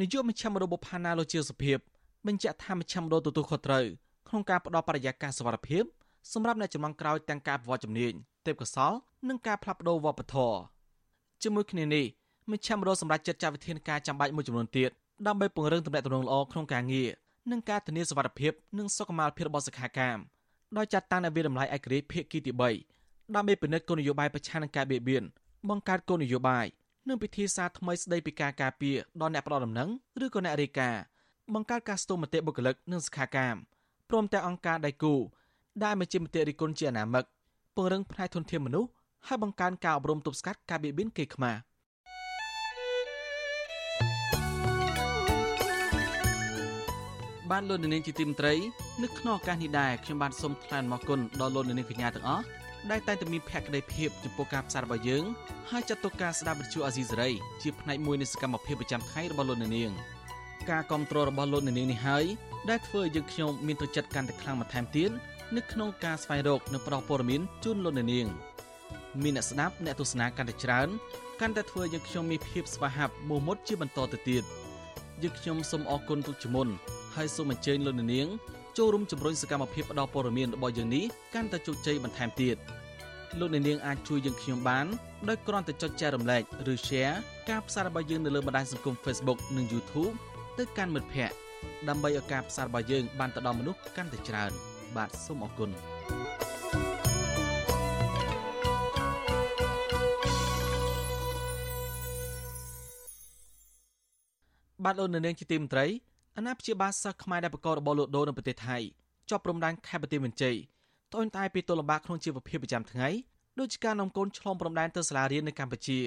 [0.00, 1.78] នាយកមជ្ឈមណ្ឌលបុផាណាលោកជាសុភាព
[2.26, 3.84] បញ្ជាក់ថាមជ្ឈមណ្ឌលទទួលខុសត្រូវ
[4.28, 5.84] ក្នុងការផ្តល់បរិយាកាសសុវត្ថិភាព
[6.32, 8.12] សម្រាប់អ្នកចំនួនក្រោយទាំងការប្រវត្តិជំនាញ
[8.46, 8.92] ទេពកោសល
[9.28, 10.58] និងការផ្លាស់ប្តូរវប្បធម៌
[11.42, 12.04] ជាមួយគ្នានេះ
[12.50, 14.90] មជ្ឈមណ្ឌលសម្រាប់ចាត់ចាត់វិធានការចាំបាច់មួយចំនួនទៀត
[15.26, 17.08] ដើម្បីពង្រឹងទំនាក់ទំនងល្អក្នុងការងារ
[17.50, 20.18] និងការធានាសុវត្ថិភាពនិងសុខុមាលភាពរបស់សិក្ខាកាម
[20.76, 22.52] ដោយចាត់តាំងនៅវាតម្លៃឯករាជ្យភាគីទី
[22.94, 25.24] 3ដើម្បីពិនិត្យគោលនយោបាយប្រឆាំងនឹងការបៀតបៀន
[25.68, 26.66] បង្កើតគោលនយោបាយ
[27.08, 29.88] និងពិធីសារថ្មីស្តីពីការការពារដល់អ្នកផ្ដល់ដំណឹង
[30.24, 31.02] ឬក៏អ្នករាយការណ៍
[31.54, 33.56] បង្កើតការស្ទង់មតិបុគ្គលិកនិងសិក្ខាកាម
[34.10, 35.14] ព្រមទាំងអង្គការដៃគូ
[35.84, 37.24] ដែលមជ្ឈមន្ទីររិគុណជាអនាមិក
[37.74, 38.90] ពង្រឹងផ្នែកធនធានមនុស្ស
[39.26, 41.56] ហើយបង្កើនការអប់រំទប់ស្កាត់ការបៀតបៀនគេខ្មែរ
[47.50, 48.54] បានលោកនាងជាទីមត្រី
[49.02, 52.44] នៅក្នុងឱកាសនេះដែរខ្ញុំបានសូមថ្លែងអំណរគុណដល់លោកនាងកញ្ញាទាំងអស់
[52.90, 55.24] ដែលតែងតែមានភក្ដីភាពចំពោះការផ្សាយរបស់យើង
[55.70, 57.30] ហើយចាត់ទុកការស្ដាប់វិទ្យុអាស៊ីសេរី
[57.62, 59.90] ជាផ្នែកមួយនៃសកម្មភាពប្រចាំថ្ងៃរបស់លោកនាង
[60.70, 62.24] ការគ្រប់គ្រងរបស់លោកនាងនេះហើយ
[62.70, 65.10] ដែលធ្វើឲ្យយើងខ្ញុំមានទឹកចិត្តកាន់តែខ្លាំងបន្ថែមទៀត
[65.56, 68.28] នៅក្នុងការស្វែងរកនិងប្រោសព័ត៌មានជូនលោកនាង
[69.22, 70.88] មានអ្នកស្ដាប់អ្នកទស្សនាកាន់តែច្រើន
[71.40, 74.44] កាន់តែធ្វើឲ្យយើងខ្ញុំមានភាពស្វាហាប់មោះមុតជាបន្តទៅទៀត
[75.24, 76.68] យើងខ្ញុំសូមអរគុណទុកជាមុន
[77.16, 78.28] ហើយសូមអញ្ជើញលោកនាង
[78.78, 82.56] ចូលរួមជំរុញសកម្មភាពផ្តល់ព័ត៌មានរបស់យើងនេះកាន់តែជោគជ័យបន្ថែមទៀត
[83.38, 84.86] លោកនាងអាចជួយយើងខ្ញុំបាន
[85.28, 87.14] ដោយគ្រាន់តែចុចចែករំលែកឬ Share
[87.50, 90.14] ការផ្សាយរបស់យើងនៅលើបណ្ដាញសង្គម Facebook និង YouTube
[90.58, 91.36] ទៅកាន់មិត្តភ័ក្តិ
[91.88, 94.50] ដើម្បីឲ្យការផ្សាយរបស់យើងបានទៅដល់មនុស្សកាន់តែច្រើន
[94.96, 95.70] បាទសូមអរគុណ
[104.84, 105.86] បាទលោកនាងជាទីមន្ត្រី
[106.36, 108.76] អាណាព្យាបាលសិស្សខ្មែរដែលបកករបរលក់ដូរនៅប្រទេសថៃ
[109.28, 110.56] ជាប់ព្រំដែនខេត្តបន្ទាយមានជ័យ
[111.12, 113.08] ត្អូញត្អែពីទល់លំបាកក្នុងជីវភាពប្រចាំថ្ងៃ
[113.58, 115.98] ដូចជាការនាំកូនឆ្លងព្រំដែនទៅសាលារៀននៅកម្ពុជា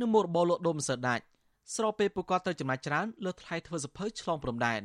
[0.00, 1.24] និងមុខរបរលក់ដូរមិនសើដាច់
[1.74, 4.82] ស្របពេលពួកគាត់ត្រូវចំណាយច្រើនលើថ្លៃធ្វើសភៅឆ្លងព្រំដែន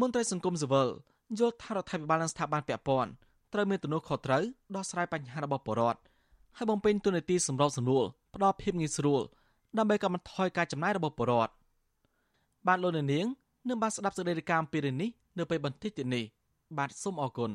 [0.00, 0.88] មន្ត្រីសង្គមស៊ីវិល
[1.38, 3.10] យល់ថារដ្ឋាភិបាលនិងស្ថាប័នពាក់ព័ន្ធ
[3.52, 4.42] ត្រូវមានទំនួលខុសត្រូវ
[4.76, 6.00] ដោះស្រាយបញ្ហារបស់ប្រជាពលរដ្ឋ
[6.56, 9.22] ហើយបំពេញទូនាទីសម្របសម្រួលផ្ដល់ភាពងាយស្រួល
[9.78, 11.52] ដើម្បីកាត់បន្ថយការចំណាយរបស់ប្រជាពលរដ្ឋ
[12.68, 13.26] បានលោកនាង
[13.68, 16.24] នឹងបានស្ដាប់សេចក្តីរាយការណ៍ពីរឿងនេះនៅពេលបន្តិចទៀតនេះ
[16.78, 17.52] បាទសូមអរគុណ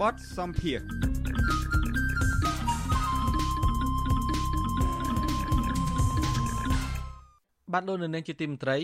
[0.00, 0.80] បទសំភារ
[7.72, 8.78] បានលោកនាងជាទីមន្ត្រី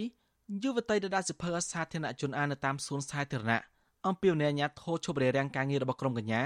[0.62, 3.62] យុវតីដែលដាក់សិភើសាធារណជនអាននៅតាមសួនសាធារណៈ
[4.06, 6.42] អំពីអ្នកអាញាធោជប់រារាំងការងាររបស់ក្រុមកញ្ញា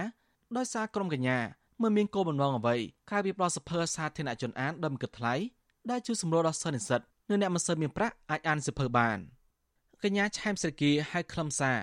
[0.57, 1.39] ដោយសារក្រុមកញ្ញា
[1.83, 2.77] មិនមានគោលបំណងអ្វី
[3.11, 5.35] ក្រៅពីផ្ដល់សិភើសាធារណជនអានដោយមិនគិតថ្លៃ
[5.91, 9.19] ដែលជួយសម្រួលដល់សិស្សនិស្សិតនិងអ្នកមិនសូវមានប្រាក់អាចអានសិភើបាន
[10.03, 11.79] កញ្ញាឆែមសេរីគីហៅខ្លឹមសារ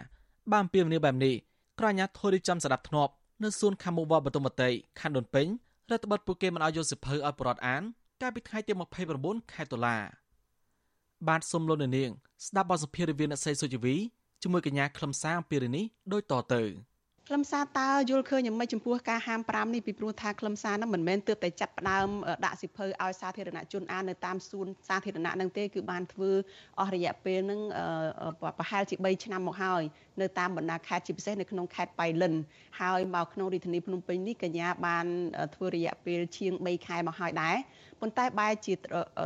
[0.51, 1.35] បានពីមនីបែបនេះ
[1.79, 3.11] ក្រញ្ញាធូរីចំស្ដាប់ធ្នាប់
[3.43, 5.47] នៅសួនខាមុវបតុមតីខណ្ឌដូនពេញ
[5.89, 7.81] រដ្ឋបတ်ពួកគេមិនឲ្យយកសិភើឲ្យបរដ្ឋអាន
[8.21, 8.73] កាលពីថ្ងៃទី
[9.11, 9.97] 29ខែតុលា
[11.27, 12.11] បាទសុំលោកនាង
[12.45, 13.95] ស្ដាប់បទសម្ភាសន៍រវាងអ្នកស្រីសុជីវី
[14.41, 16.61] ជាមួយកញ្ញាខ្លឹមសារពីរឿងនេះដូចតទៅ
[17.31, 22.07] ខ្លឹមសារតើយល់ឃើញយ៉ាងម៉េចចំពោះការហាម5នេះពីព្រោះថាខ្លឹមសារនោះមិនមែនទើបតែចាប់ផ្ដើម
[22.45, 26.31] ដាក់សិភៅឲ្យសាធារណជនអាននៅតាមសួនសាធារណៈនឹងទេគឺបានធ្វើ
[26.79, 27.61] អស់រយៈពេលនឹង
[28.57, 29.83] ប្រហែលជា3ឆ្នាំមកហើយ
[30.21, 32.33] នៅតាមបណ្ដាខេត្តជាពិសេសនៅក្នុងខេត្តបៃលិន
[32.81, 35.05] ហើយមកក្នុងរាជធានីភ្នំពេញនេះកញ្ញាបាន
[35.55, 37.55] ធ្វើរយៈពេលជាង3ខែមកហើយដែរ
[38.01, 38.73] ប៉ុន្តែបែរជា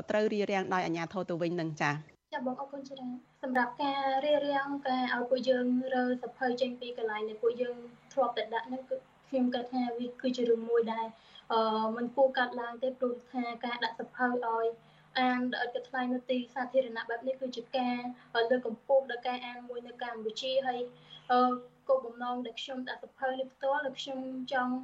[0.09, 1.93] ត្រូវរៀបរៀងដោយអាជ្ញាធរទៅវិញនឹងចា៎
[2.33, 7.75] ចាបងអរគុណច្រើន សម្រាប់ការរៀបរៀងការឲ្យពួកយើងរើសភៅចេញពីកន្លែងដែលពួកយើង
[8.13, 8.95] ធ្លាប់តែដាក់ហ្នឹងគឺ
[9.29, 11.05] ខ្ញុំគិតថាវាគឺជារឿងមួយដែល
[11.51, 14.65] អឺมันគួរកាត់ឡើងទេព្រោះថាការដាក់សភៅឲ្យ
[15.19, 17.97] អានដោយគិតថ្លៃនៅទីសាធារណៈបែបនេះគឺជាការ
[18.51, 20.79] លើកកម្ពស់ដល់ការអានមួយនៅកម្ពុជាហើយ
[21.87, 24.19] គោលបំណងដែលខ្ញុំដាក់សភៅនេះផ្ទាល់គឺខ្ញុំ
[24.53, 24.75] ចង់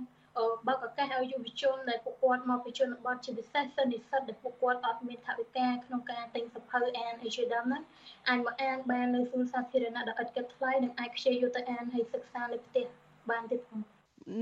[0.68, 7.84] បើកឱកាសឲ្យយុវជនដែលពួកគាត់មកពីជនបទជាពិសេសសិស្សនិស្សិតដែលពួកគាត់អត់មានថវិកាក្នុងការទិញសភៅអានអីជាដើមហ្នឹង
[8.30, 12.86] អាចមកអានបាននៅសួនសាធារណៈដែលឥតគិតថ្លៃនិងអាចខ្ជិលយកទៅអានហើយសិក្សានៅផ្ទះ
[13.30, 13.80] បានទៀតផង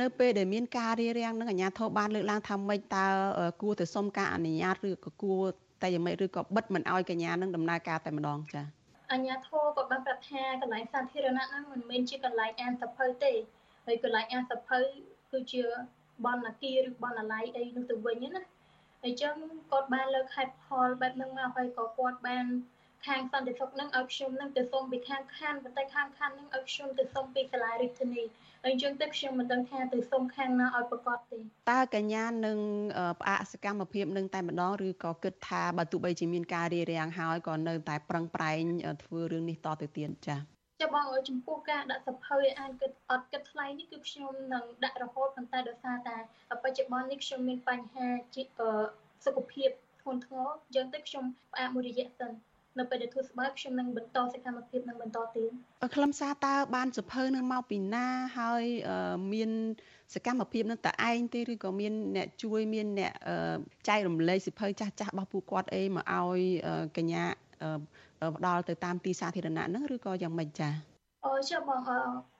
[0.01, 3.05] នៅពេលដែលមានការរៀបរៀងនឹងអាជ្ញាធរបានលើកឡើងថាម៉េចតើ
[3.61, 5.41] គួរទៅសុំការអនុញ្ញាតឬក៏គួរ
[5.81, 8.65] តែយ៉ាងម៉េចឬក៏បិទមិនឲ្យកញ្ញានឹងដំណើរការតែម្ដងចា៎
[9.13, 13.33] អញ្ញាធរក៏បានប្រាប់ថាកន្លែងសាធារណៈហ្នឹងមិនមែនជាកន្លែងអានសភៅទេ
[13.85, 14.79] ហើយកន្លែងអានសភៅ
[15.31, 15.63] គឺជា
[16.25, 18.41] បណ្ណាគារឬបណ្ណាល័យអីនោះទៅវិញណា
[19.05, 19.35] អញ្ចឹង
[19.71, 22.45] គាត់បានលើកហេតុផលបែបហ្នឹងមកហើយក៏គាត់បាន
[23.05, 28.23] ខាងសន្តិសុខនឹងឲ្យខ្ញុំនឹងទៅសុំពីខាងខានប៉ុន្តែខាងខាននឹងឲ្យខ្ញុំទៅសុំពីសាលារាជធានី
[28.63, 31.37] ហើយអញ្ចឹងទៅខ្ញុំមិនដឹងថាទៅសុំខាងណាឲ្យប្រកាសទេ
[31.71, 32.59] តើកញ្ញានឹង
[33.19, 38.61] ផ្អាកសកម្មភាពនឹងតែម្ដងឬក៏គិតថាបើទោះបីជាមានការរារាំងហើយក៏នៅតែប្រឹងប្រែង
[39.03, 46.17] ធ្វើរឿងនេះតទៅទៀតចា៎ ចាបងចំពោះការដាក់សភៅឲ្យអានគិតអត់គិតថ្លៃនេះគឺខ្ញុំនឹងដាក់រហូតប៉ុន្តែដោយសារតែ
[46.63, 48.07] បច្ចុប្បន្ននេះខ្ញុំមានបញ្ហា
[49.25, 49.69] សុខភាព
[50.01, 52.31] ធ្ងន់ធ្ងរយើងទៅខ្ញុំផ្អាកមួយរយៈសិន
[52.79, 55.49] នៅពេលដែលធ្វើស្បើយខ្ញុំនឹងបន្តសកម្មភាពនឹងបន្តទៀត
[55.95, 58.07] ខ្លឹមសារតើបានសភៅនឹងមកពីណា
[58.39, 58.63] ហើយ
[59.33, 59.51] មាន
[60.15, 63.13] សកម្មភាពនឹងតឯងទេឬក៏មានអ្នកជួយមានអ្នក
[63.87, 66.41] ចែករំលែកសភៅចាស់ចាស់របស់ពួកគាត់អីមកឲ្យ
[66.97, 67.25] កញ្ញា
[68.37, 70.73] ផ្ដល់ទៅតាមទីសាធារណៈហ្នឹងឬក៏យ៉ាងម៉េចចា៎
[71.25, 71.91] អូចាបងអ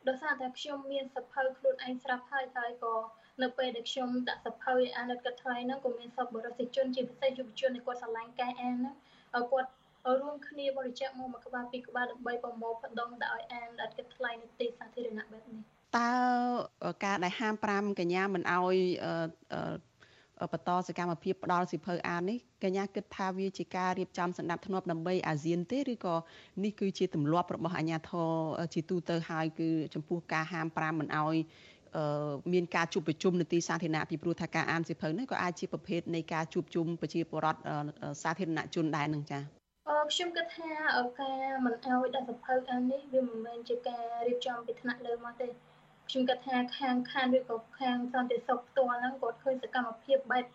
[0.08, 2.94] ដោយសារតែខ្ញុំមានសភៅខ្លួនឯងស្រាប់ហើយហើយក៏
[3.42, 8.96] នៅពេលដែលខ្ញុំដាក់សភៅអានិតកថ្លៃហ្នឹងក៏មានសពបរិសុជនជាពិសេសយុវជនគាត់ឆ្លាញ់ការអានហ្នឹង
[9.52, 9.70] គាត់
[10.22, 15.62] រួមគ្នាបរិច្ចាគមកមួយក្បាលពីរក្បាលដើម្បីប្រមូលផ្ដុំដាក់ឲ្យអានអត់គិតថ្លៃនៅទីសាធារណៈបែបនេះ
[15.98, 16.12] តើ
[17.06, 18.76] ការដែលហាម5កញ្ញាមិនឲ្យ
[20.52, 26.15] បន្តសកម្មភាពផ្ដល់សិភៅអាននេះកញ្ញាគិតថាវាជាការរៀបចំសម្ដាប់ធ្នាប់ដើម្បីអាស៊ានទេឬក៏
[26.63, 28.32] នេះគឺជាទម្លាប់របស់អាជ្ញាធរ
[28.73, 31.38] ជាទូទៅហើយគឺចំពោះការហាម5មិនឲ្យ
[32.54, 37.62] មានការជួបប្រជុំនៅទីសាធារណៈពីព្រោះថាការអានសិភៅនេះក៏អាចជាប្រភេទនៃការជួបជុំប្រជាពលរដ្ឋ
[38.21, 39.43] សាធារណជនដែរនឹងចា៎
[39.89, 40.69] អឺខ្ញុំគិតថា
[41.21, 45.47] ការមិនអោយដាក់សភៅអាននេះវាមិនមែនជាការរៀបចំពីថ្នាក់លើមកទេ
[46.10, 50.46] ខ្ញុំគិតថាខាងខានឬក៏ខាងសន្តិសុខផ្ទាល់ហ្នឹងគាត់ឃើញសកម្មភាពបែប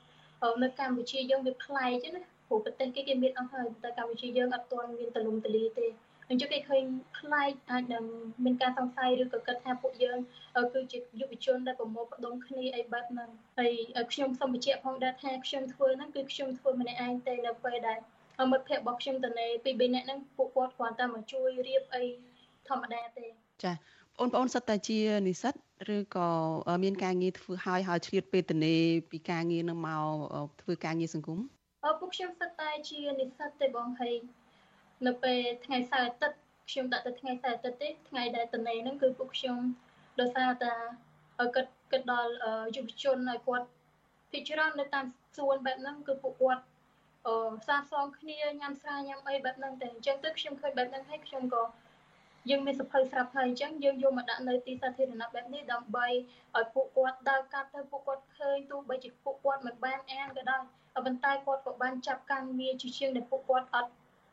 [0.62, 5.86] នៅកម្ពុជាយើងវាប្លែកណាព្រោះប្រទេសគេគេមានអស់ហើយតែកម្ពុជាយើងអត់ទាន់មានទលំទលាទេ
[6.30, 6.82] អញ្ចឹងគេឃើញ
[7.18, 8.04] ប្លែកអាចនឹង
[8.44, 10.18] មានការសង្ស័យឬក៏គិតថាពួកយើង
[10.74, 13.72] គឺជាយុវជនដែលប្រមូលផ្ដុំគ្នាអីបែបហ្នឹងហើយ
[14.12, 17.98] ខ្ញុំសូមបញ្ជាក់ផងដែរថាខ្ញុំធ្វើហ្នឹងគឺខ្ញុំធ្វើម្នាក់ឯងទេនៅពេលដែល
[18.52, 22.02] មិត្តភ័ក្តិរបស់ខ្ញុំតនេពីរនាក់ហ្នឹងពួកគាត់គ្រាន់តែមកជួយរៀបអី
[22.68, 23.26] ធម្មតាទេ
[23.64, 23.72] ចា
[24.18, 24.98] បងប្អូនសិតតែជា
[25.28, 25.54] និស្សិត
[25.96, 26.28] ឬក៏
[26.84, 28.74] មានការងារធ្វើហើយហើយឆ្លៀតពេលទនេ
[29.10, 29.90] ពីការងារនឹងម
[30.44, 31.38] កធ្វើការងារសង្គម
[31.84, 34.14] អឺពួកខ្ញុំសិតតែជានិស្សិតទេបងហើយ
[35.06, 36.38] នៅពេលថ្ងៃសៅរ៍អាទិត្យ
[36.70, 39.58] ខ្ញុំដាក់ទៅថ្ងៃសៅរ៍អាទិត្យទេថ្ងៃដែលទនេហ្នឹងគឺពួកខ្ញុំ
[40.20, 40.72] ដោយសារតែ
[41.54, 42.32] គិតគិតដល់
[42.76, 43.66] យុវជនឲ្យគាត់
[44.32, 45.04] ពិចារណានៅតាម
[45.36, 46.62] សួនបែបហ្នឹងគឺពួកគាត់
[47.26, 47.34] អឺ
[47.66, 51.62] សាសងគ្នាញ៉ាំស្រាញ៉ាំអីបែបហ្នឹងតែអញ្ចឹងទៅខ្ញុំឃើញបែបហ្នឹងហើយខ្ញុំក៏
[52.50, 56.06] យើងមានសភៅស្រាប់ហើយអញ្ចឹងយើងយកមកដាក់នៅទីសាធារណៈបែបនេះដើម្បី
[56.56, 60.60] ឲ្យពួកគាត់ដើរកាត់ទៅពួកគាត់ឃើញទោះបីជាពួកគាត់មិនបានអានក៏ដោយ
[61.06, 63.90] ប៉ុន្តែគាត់ក៏បានចាប់ការងារជាជាងដែលពួកគាត់អត់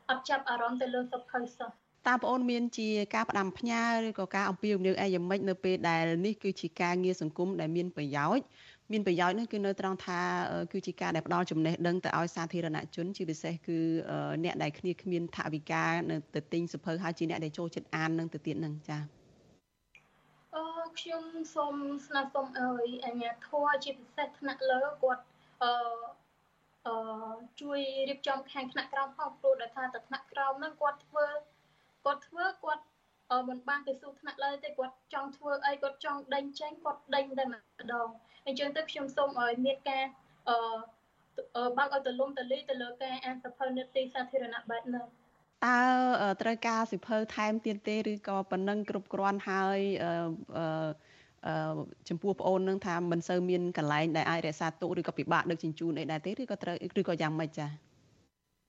[0.10, 1.70] អត់ចាប់អារម្មណ៍ទៅលើសភៅសោះ
[2.08, 8.44] តើបងអូនមានជាការផ្ដាំផ្ញើឬក៏ការអំពាវនាវអីយ៉ាងម៉េចនៅពេលដែលនេះគឺជាការងារសង្គមដែលមានប្រយោជន៍
[8.92, 10.20] មានប្រយោជន៍នោះគឺនៅត្រង់ថា
[10.74, 13.78] គឺជាការដែលផ្ដល់ចំណេះដឹងទៅឲ្យសាធារណជនជាពិសេសគឺ
[14.44, 19.02] អ្នកដែលគ្នាគ្មានថវិកានៅទៅទិញសភៅហើយជាអ្នកដែលចូលចិត្តអាននឹងទៅទៀតនឹងចា៎
[20.56, 20.64] អឺ
[21.00, 21.24] ខ្ញុំ
[21.56, 21.76] សូម
[22.08, 25.24] ស្នើសុំឲ្យអាជ្ញាធរជាពិសេសថ្នាក់លើគាត់
[25.64, 25.72] អឺ
[26.88, 26.96] អឺ
[27.62, 31.28] ជួយរៀបចំខាងថ្នាក់ក្រោមផងព្រោះដោយថាតែថ្នាក់ក្រោមហ្នឹងគាត់ធ្វើ
[32.06, 32.84] គាត់ធ្វើគាត់
[33.48, 38.08] មិនបានទៅសួរថ្នាក់លើទេគាត់ចង់ធ្វើអីគាត់ចង់ដេញចេញគាត់ដេញតែម្ដង
[38.48, 40.04] អញ្ចឹងទៅខ្ញុំសូមឲ្យមានការ
[40.50, 45.06] អឺបើកឲ្យទលំទលីទៅលើការអានសភៅនៅទីសាធារណៈបែបហ្នឹង
[45.66, 45.80] តើ
[46.42, 50.12] ត្រូវការសិភៅថែមទៀតទេឬក៏ប៉ុណ្ណឹងគ្រប់គ្រាន់ហើយអឺ
[51.48, 57.89] អឺចំពោះប្អូននឹងថាមិនសូវមានកន្លែងដែលអាចរក្សាទុកឬក៏ពិបាកដឹកជញ្ជូនអីដែរទេឬក៏ត្រូវឬក៏យ៉ាងម៉េចចា៎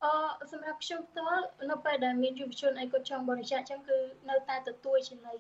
[0.05, 3.99] អឺសម្រាប់ខ្ញុំផ្ទាល់នៅពេលដែលមានយុវជនអីគាត់ចង់បរិច្ចាគអញ្ចឹងគឺ
[4.31, 5.35] នៅតែទទួលចំណី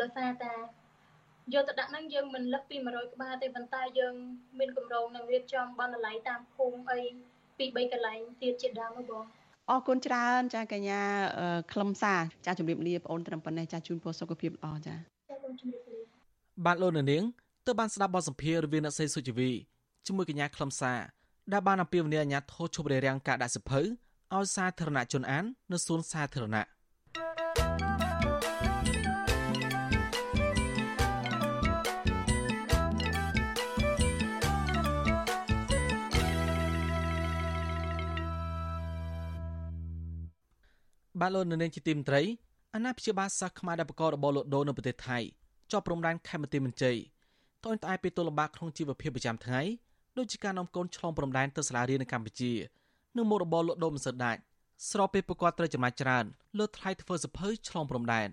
[0.00, 0.54] ដោយសារតែ
[1.54, 4.14] យកទៅដាក់ហ្នឹងយើងមិនលឹកពី100ក្បាលទេប៉ុន្តែយើង
[4.58, 7.00] មានកម្រងនឹងរៀបចំបណ្ណាល័យតាមភូមិអី
[7.58, 9.24] ពី3កន្លែងទៀតជាដើមមកបង
[9.70, 11.02] អរគុណច្រើនចាកញ្ញា
[11.72, 14.94] ខ្លឹមសារចាជំរាបលាបងអូនត្រឹមប៉ុណ្ណេះចាជូនពរសុខភាពល្អចា
[15.28, 16.00] ចាខ្ញុំជំរាបលា
[16.66, 17.24] បាទលោកនាង
[17.66, 19.50] ទើបបានស្ដាប់បទសម្ភាសន៍រវាងអ្នកស្រីសុជីវី
[20.06, 21.00] ជាមួយកញ្ញាខ្លឹមសារ
[21.52, 23.80] ដែលបានអំពាវនាវអាជ្ញាធរឈប់រារាំងការដាក់សិភៅ
[24.34, 26.64] ឲ្យសាធារណជនអាននៅសួនសាធារណៈ
[41.20, 42.22] បាទលោកនៅនាងជាទីមត្រី
[42.74, 45.18] អាណាព្យាបាលសាសខ្មែរដែលបកករបរលក់ដូរនៅប្រទេសថៃ
[45.70, 46.96] ជាប់ព្រំដែនខេមរៈមន្ជ័យ
[47.64, 49.62] តូនត្អែពីទលំបាកក្នុងជីវភាពប្រចាំថ្ងៃ
[50.18, 52.52] ដូចជាការនាំកូនឆ្លងព្រំដែនទៅសាលារៀននៅកម្ពុជា
[53.16, 54.40] និងមុខរបរលក់ដូរមិនសូវដាច់
[54.90, 56.24] ស្របពេលប្រកបត្រូវចំណាយច្រើន
[56.58, 58.28] លើថ្លៃធ្វើសភៅឆ្លងព្រំដែន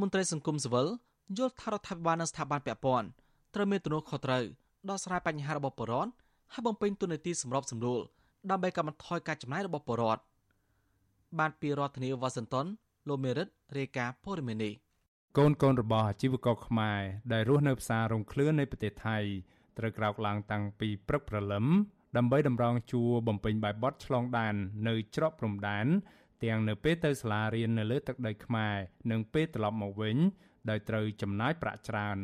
[0.00, 0.86] មន្ត្រីសង្គមស៊ីវិល
[1.38, 3.08] យល់ថារដ្ឋាភិបាលនិងស្ថាប័នពាក់ព័ន្ធ
[3.54, 4.44] ត្រូវមានទំនួលខុសត្រូវ
[4.90, 6.12] ដោះស្រាយបញ្ហារបស់ប្រជាពលរដ្ឋ
[6.52, 8.00] ហើយបំពេញទូនាទីសម្របសម្រួល
[8.50, 10.22] ដើម្បីកាត់បន្ថយការចំណាយរបស់ប្រជាពលរដ្ឋ
[11.38, 12.66] បានពីរដ្ឋធានីវ៉ាស៊ីនតោន
[13.08, 14.72] លោកមេរិតរាយការណ៍ព័ត៌មាននេះ
[15.38, 17.00] កូនកូនរបស់អាជីវករខ្មែរ
[17.32, 19.18] ដែលរស់នៅផ្សាររងឃ្លឿននៃប្រទេសថៃ
[19.80, 21.66] ត្រូវក្រោកឡើងតាំងពីព្រឹកព្រលឹម
[22.16, 24.54] ដើម្បីតម្រង់ជួរបំពេញបែបបទឆ្លងដែន
[24.88, 25.86] នៅច្រកព្រំដែន
[26.44, 28.76] ទាំងនៅពេលទៅសាលារៀននៅលើទឹកដីខ្មែរ
[29.10, 30.16] និងពេលត្រឡប់មកវិញ
[30.70, 32.18] ដោយត្រូវចំណាយប្រាក់ច្រើន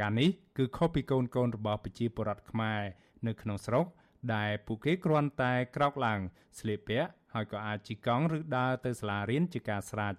[0.00, 2.82] ការនេះគឺខុសពីកូនកូនរបស់ប្រជាពលរដ្ឋខ្មែរ
[3.26, 3.86] នៅក្នុងស្រុក
[4.34, 6.20] ដែលពួកគេគ្រាន់តែក្រោកឡើង
[6.58, 10.14] ស្លៀកពាក់ហើយក៏អាចជិះកង់ឬដើរទៅសាលារៀនជាការស្រេច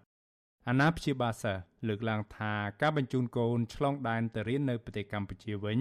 [0.70, 5.80] អាណាព្យាបាលសិស្សលើកឡើងថាការបញ្ជូនកូនឆ្លងដែនទៅរៀននៅប្រទេសកម្ពុជាវិញ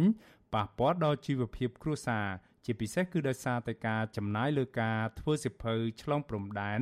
[0.54, 2.26] ប៉ះពាល់ដល់ជីវភាពគ្រួសារ
[2.64, 6.80] ជាពិសេសគឺដោយសារតែការចំណាយលើការធ្វើសិភៅឆ្លងព្រំដែន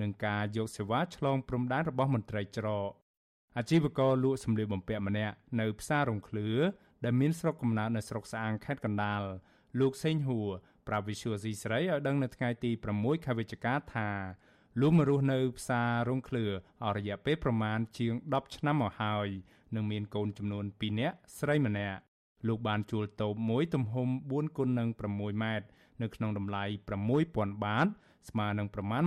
[0.00, 2.90] និងការយកសេវាឆ្លងព្រំដែនរបស់មន្ត្រីច្រក
[3.58, 6.48] អាជីវករលក់សម្លៀកបំពាក់ម្នាក់នៅផ្សាររងឃ្លឿ
[7.04, 9.22] ដែលមានស្រុកកំណើតនៅស្រុកស្អាងខេត្តកណ្ដាល
[9.80, 10.48] លោកសេងហួរ
[10.88, 14.08] ប្រាវិសុយស៊ីស្រីឲ្យដឹងនៅថ្ងៃទី6ខែវិច្ឆិកាថា
[14.80, 16.44] លោកមករស់នៅផ្សាររងឃ្លឿ
[16.84, 19.28] អស់រយៈពេលប្រមាណជាង10ឆ្នាំមកហើយ
[19.74, 21.98] និងមានកូនចំនួន2នាក់ស្រីម្នាក់
[22.46, 25.66] លោកបានជួលតូបមួយទំហំ4គុណនឹង6ម៉ែត្រ
[26.02, 26.64] នៅក្នុងតម្លៃ
[27.14, 27.88] 6000បាត
[28.28, 29.02] ស្មើនឹងប្រមាណ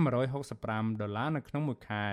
[0.48, 2.06] 165ដុល្លារនៅក្នុងមួយខែ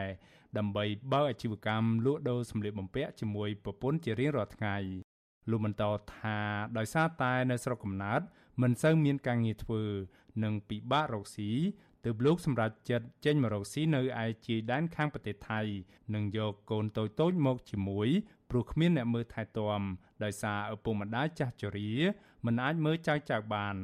[0.58, 4.78] ដើម្បីបើកអាជីវកម្មលក់ដូរសម្លៀកបំពាក់ជាមួយប្រពន្ធជារៀងរាល់ថ្ងៃ
[5.50, 5.84] លោកបន្ត
[6.18, 6.40] ថា
[6.78, 8.22] ដោយសារតែនៅស្រុកកំណើត
[8.62, 9.84] មិនសូវមានការងារធ្វើ
[10.44, 11.52] និងពិបាករកស៊ី
[12.06, 15.62] ទើបលោកសម្រាប់ចិត្តចេញមករកស៊ីនៅឯជាយដែនខាងប្រទេសថៃ
[16.16, 18.10] និងយកកូនតូចៗមកជាមួយ
[18.50, 19.82] ព្រោះគ្មានអ្នកមើលថែទាំ
[20.24, 21.92] ដោយសារឪពុកម្ដាយចាស់ជរា
[22.46, 23.76] មិនអាចមើលចៅចៅបាន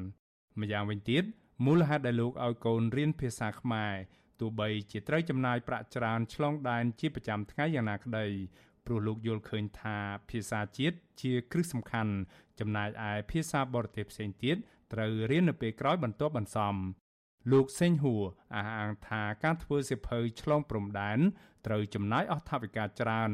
[0.61, 1.23] ម្យ៉ាងវិញទៀត
[1.65, 3.93] មូលហេតុដែលលោកឲ្យកូនរៀនភាសាខ្មែរ
[4.39, 8.25] ទោះបីជាត្រូវចំណាយប្រាក់ច្រើនឆ្លងដែនជាប្រចាំថ្ងៃយ៉ាងណាក្តី
[8.85, 9.97] ព្រោះលោកយល់ឃើញថា
[10.29, 12.13] ភាសាជាតិជាគ្រឹះសំខាន់
[12.59, 14.55] ចំណែកឯភាសាបរទេសផ្សេងទៀត
[14.93, 16.75] ត្រូវរៀននៅពេលក្រោយបន្ទាប់បន្សំ
[17.51, 18.23] លោកសេងហួរ
[18.55, 21.19] អះអាងថាការធ្វើសិភៅឆ្លងព្រំដែន
[21.65, 23.31] ត្រូវចំណាយអស់ថវិកាច្រើន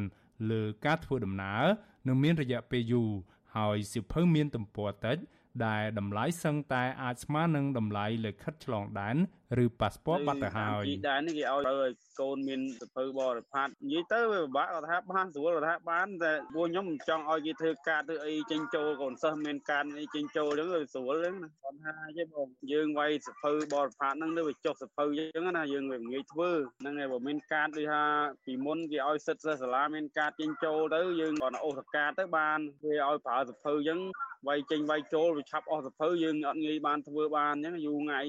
[0.50, 1.64] លើការធ្វើដំណើរ
[2.08, 3.12] នឹងមានរយៈពេលយូរ
[3.58, 5.18] ហើយសៀវភៅមានទំព័រតិច
[5.66, 9.16] ដែលតម្លៃសឹងតែអាចស្មើនឹងតម្លៃលិខិតឆ្លងដែន
[9.64, 26.50] ឬប៉ាសពតបាត់ទៅហើយជីដែននេះគេឲ្យឲ្យកូនមានសភៅបរិផាត់និយាយទៅវាពិបាកគាត់ថាបានស្រួលគាត់ថាបានតែពួកខ្ញុំមិនចង់ឲ្យគេធ្វើការធ្វើអីចេញចូលកូនសិស្សមានការអីចេញចូលអញ្ចឹងវាស្រួលអញ្ចឹងគាត់ថាទេបងយើងវាយសភៅបរិផាត់ហ្នឹងទៅវាចុះសភៅអញ្ចឹងណាយើងវាងាយធ្វើ
[26.80, 28.04] ហ្នឹងហើយបើមានការដូចថា
[28.46, 34.00] ពីមុនគេឲ្យសិទ្ធិសិស្សសាលាមានការចេញចូលទៅយើងគាត់អូសកាទៅបានវាឲ្យប្រើសភៅអញ្ចឹង
[34.48, 38.22] វាយចេញវាយចូលវាឆាប់អស់សភៅយើងអត់ងាយបានធ្វើបានអញ្ចឹងយូរថ្ងៃ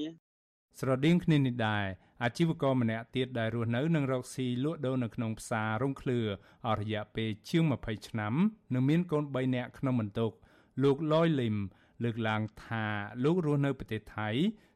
[0.79, 1.85] ស្រដៀងគ្នានេះដែរ
[2.23, 6.19] អាជីវករម្នាក់ទៀតដែលរស់នៅនឹងរកស៊ីលក់ដូរនៅក្នុងផ្សាររងឃ្លឿ
[6.67, 8.33] អស់រយៈពេលជាង20ឆ្នាំ
[8.73, 10.31] និងមានកូន3នាក់ក្នុងបន្ទុក
[10.83, 11.55] លោកលយលឹម
[12.03, 12.85] លើកឡើងថា
[13.23, 14.29] លោករស់នៅប្រទេសថៃ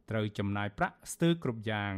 [0.09, 1.93] ត្រូវចំណាយប្រាក់ស្ទើរគ្រប់យ៉ាង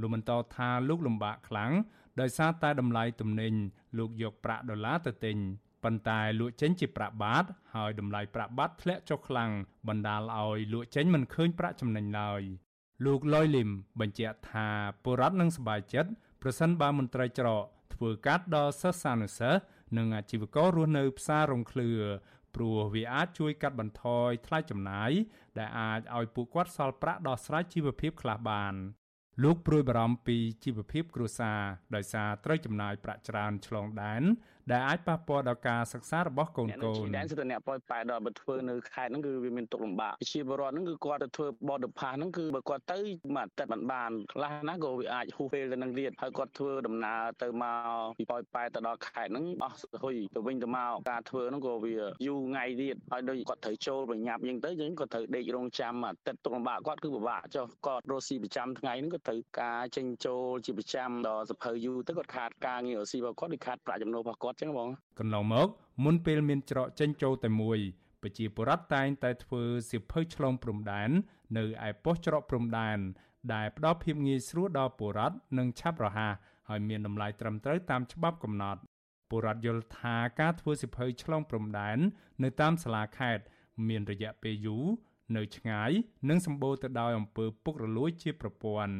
[0.00, 1.72] លោកបន្តថាលោកលំបាកខ្លាំង
[2.20, 3.54] ដោយសារតែតម្លៃទំនិញ
[3.98, 5.36] លោកយកប្រាក់ដុល្លារទៅទិញ
[5.84, 7.44] ប៉ុន្តែលក់ចេញជាប្រាក់បាត
[7.74, 9.50] ហើយតម្លៃប្រាក់បាតធ្លាក់ចុះខ្លាំង
[9.88, 12.42] បណ្ដាលឲ្យលក់ចេញមិនឃើញប្រាក់ចំណេញឡើយ
[13.04, 13.70] លោកលយលឹម
[14.00, 14.68] បញ្ជាក់ថា
[15.04, 16.10] ពលរដ្ឋនឹងសប្បាយចិត្ត
[16.42, 17.64] ប្រសិនបើមន្ត្រីច្រក
[17.94, 19.60] ធ្វើកាត់ដល់សិស្សានុសិស្ស
[19.96, 21.90] និងអាជីវកររស់នៅផ្សាររងឃ្លឿ
[22.54, 25.10] ព្រោះវាអាចជួយកាត់បន្ថយថ្លៃចំណាយ
[25.58, 28.74] ដែលអាចឲ្យពួកគាត់សល់ប្រាក់ដោះស្រាយជីវភាពខ្លះបាន
[29.42, 31.60] លោកព្រួយបារម្ភពីជីវភាពគ្រួសារ
[31.94, 34.22] ដោយសារត្រូវចំណាយប្រាក់ច្រើនឆ្លងដែន
[34.70, 42.98] ដែលអាចប៉ះពាល់ដល់ការសិក្សារបស់កូនកូនអ្នកសិទ្ធិអ្នកប៉ោយប៉ែដល់បើធ្វើនៅខេត្តហ្នឹងគឺវាមានទុកលំបាកជាបរិវត្តហ្នឹងគឺគាត់ទៅធ្វើបដផាសហ្នឹងគឺបើគាត់ទៅ
[43.34, 51.94] មួយអាទិត្យមិនបានខ្លះណាក៏វាអាចហួសពេលទៅនឹងទៀតហើយគាត់ធ្វើដំណើរទៅមកពីប៉ោយប៉ែទៅដល់ខេត្តហ្នឹងអស់ហុយទៅវិញទៅមកការធ្វើហ្នឹងក៏វា
[52.26, 64.88] យូរថ្ងៃទៀតហើយដូចគាត់ត្រូវចូលប្រញាប់អញ្ចឹងទៅអញ្ចឹងគាត់ត្រូវដេករងចាំអាទិត្យទុកលំបាកគាត់គឺពិបាកចុះគាត់រស់ស៊ីប្រចាំថ្ងៃហ្នឹងក៏ត្រូវការចេញចូលជាប្រចាំដល់សភៅយូរទៅគាត់ខាតការងាររស់ស៊ីរបស់គាត់ឬខាតប្រាក់ចំណូលរបស់គាត់ចឹងបង
[65.18, 65.68] កន្លងមក
[66.04, 67.78] មុនពេលមានច្រកចេញចូលតែមួយ
[68.22, 71.10] ប្រជាពលរដ្ឋតែងតែធ្វើសៀវភៅឆ្លងព្រំដែន
[71.58, 72.98] នៅឯប៉ុស្តិ៍ច្រកព្រំដែន
[73.54, 76.34] ដែលផ្ដល់ភាពងាយស្រួលដល់ពលរដ្ឋនិងឆាប់រហ័ស
[76.68, 78.80] ហើយមានតម្លៃត្រឹមត្រូវតាមច្បាប់កំណត់
[79.30, 81.98] ពលរដ្ឋយល់ថាការធ្វើសៀវភៅឆ្លងព្រំដែន
[82.42, 83.44] នៅតាមសាលាខេត្ត
[83.88, 84.86] មានរយៈពេលយូរ
[85.36, 85.90] នៅឆ្ងាយ
[86.28, 88.94] និងសម្បូរទៅដោយអំពើពុករលួយជាប្រព័ន្ធ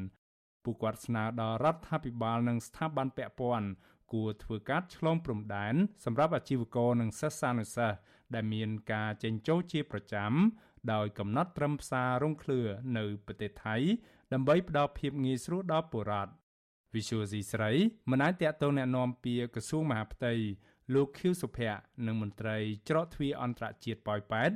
[0.65, 3.67] ពួកគាត់ស្នើដល់រដ្ឋាភិបាលនិងស្ថាប័នពាក់ព័ន្ធ
[4.14, 5.76] គួរធ្វើការឆ្លងព្រំដែន
[6.06, 7.98] សម្រាប់អាជីវករនិងសិស្សានុសិស្ស
[8.36, 10.32] ដែលមានការចេញចូលជាប្រចាំ
[10.94, 12.60] ដោយកំណត់ត្រឹមផ្សាររងឃ្លឿ
[12.98, 13.76] នៅប្រទេសថៃ
[14.34, 16.32] ដើម្បីផ្ដល់ភាពងាយស្រួលដល់ពលរដ្ឋ
[16.94, 17.72] Visual C ស្រី
[18.12, 20.34] មិនអាចតតងแนะនាំពីក្រសួងមហាផ្ទៃ
[20.94, 22.58] លោកខៀវសុភ័ក្រនិងមន្ត្រី
[22.90, 24.52] ច្រកទ្វារអន្តរជាតិប៉ោយប៉ែត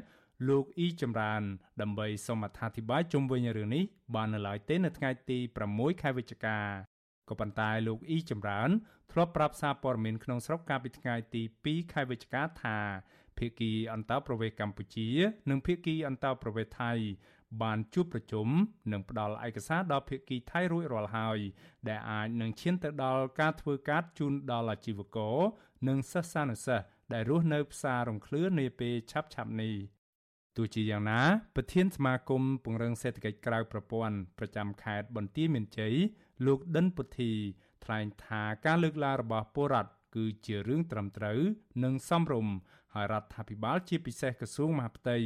[0.49, 1.43] លោកអ៊ីចម្រើន
[1.81, 3.83] ដើម្បីសូមអត្ថាធិប្បាយជុំវិញរឿងនេះ
[4.15, 5.37] បាននៅឡើយទេនៅថ្ងៃទី
[5.69, 6.57] 6ខែវិច្ឆិកា
[7.28, 8.70] ក៏ប៉ុន្តែលោកអ៊ីចម្រើន
[9.12, 12.78] ធ្លាប់ប្រាប់សារព័ត៌មានក្នុងស្រុកកាលពីថ្ងៃទី2ខែវិច្ឆិកាថា
[13.38, 15.08] ភាគីអន្តរប្រវេសកម្ពុជា
[15.50, 16.92] និងភាគីអន្តរប្រវេសថៃ
[17.62, 18.48] បានជួបប្រជុំ
[18.92, 21.38] និងផ្ដល់ឯកសារដល់ភាគីថៃរួចរាល់ហើយ
[21.88, 25.36] ដែលអាចនឹងឈានទៅដល់ការធ្វើការជូនដល់អាជីវករ
[25.88, 29.74] និងសិស្សានុសិស្សដែលរស់នៅផ្សាររំឃ្លឿនាពេលឆាប់ៗនេះ
[30.56, 31.20] ទោះជាយ៉ាងណា
[31.56, 35.94] ប្រធានសមាគមពង្រឹងសេដ្ឋកិច្ចក្រៅប្រព័ន្ធប្រចាំខេត្តបន្ទាយមានជ័យ
[36.44, 37.32] លោកដិនពុទ្ធី
[37.84, 41.40] ថ្លែងថាការលើកឡើងរបស់ពលរដ្ឋគឺជារឿងត្រឹមត្រូវ
[41.84, 42.54] និងសមរម្យ
[42.94, 45.16] ហើយរដ្ឋាភិបាលជាពិសេសក្រសួងមហាផ្ទៃ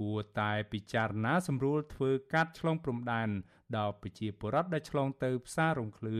[0.00, 3.28] គួរតែពិចារណាសម្រួលធ្វើកាត់ឆ្លងព្រំដែន
[3.76, 6.18] ដល់ប្រជាពលរដ្ឋដែលឆ្លងទៅផ្សាររងឃ្លឿ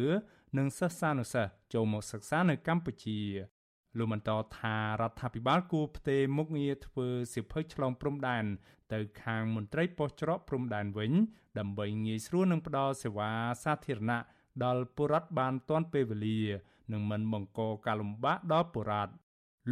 [0.59, 3.21] និងសិស្សានុសិស្សចូលមកសិក្សានៅកម្ពុជា
[3.99, 8.45] លោកបន្តថារដ្ឋាភិបាលគួរផ្ទេរមុខងារធ្វើសិភៅឆ្លងព្រំដែន
[8.93, 11.13] ទៅខាងមន្ត្រីប៉ុស្តិ៍ច្រកព្រំដែនវិញ
[11.59, 13.31] ដើម្បីងាយស្រួលនឹងផ្ដល់សេវា
[13.65, 14.21] សាធារណៈ
[14.65, 16.41] ដល់ពលរដ្ឋបានទាន់ពេលវេលា
[16.93, 19.13] និងមិនបង្កការលំបាកដល់ពលរដ្ឋ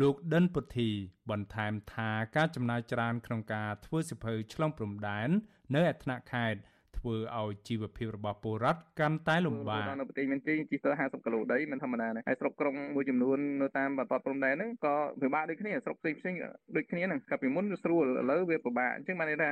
[0.01, 0.89] លោកដិនពុទ្ធី
[1.31, 5.29] បន្ថែមថាការចំណាយច្រើនក្នុងការធ្វើសិភៅឆ្លងព្រំដែន
[5.75, 6.61] នៅឯថ្នាក់ខេត្ត
[6.99, 16.35] ធ្វើឲ្យជីវភាពរបស់ពលរដ្ឋកាន់តែលំបាកនៅប្រទេសមានជ័យជិះទៅ50គីឡូដីមិនធម្មតាទេហើយស្រុកក្រុងមួយចំនួននៅតាមបន្ទាត់ព្រំដែនហ្នឹងក៏ពិបាកដូចគ្នាស្រុកផ្សេងផ្សេង
[16.77, 19.51] ដូចគ្នាហ្នឹងកាលពីមុនវាស្រួលឥឡូវវាពិបាកអញ្ចឹងបានន័យថា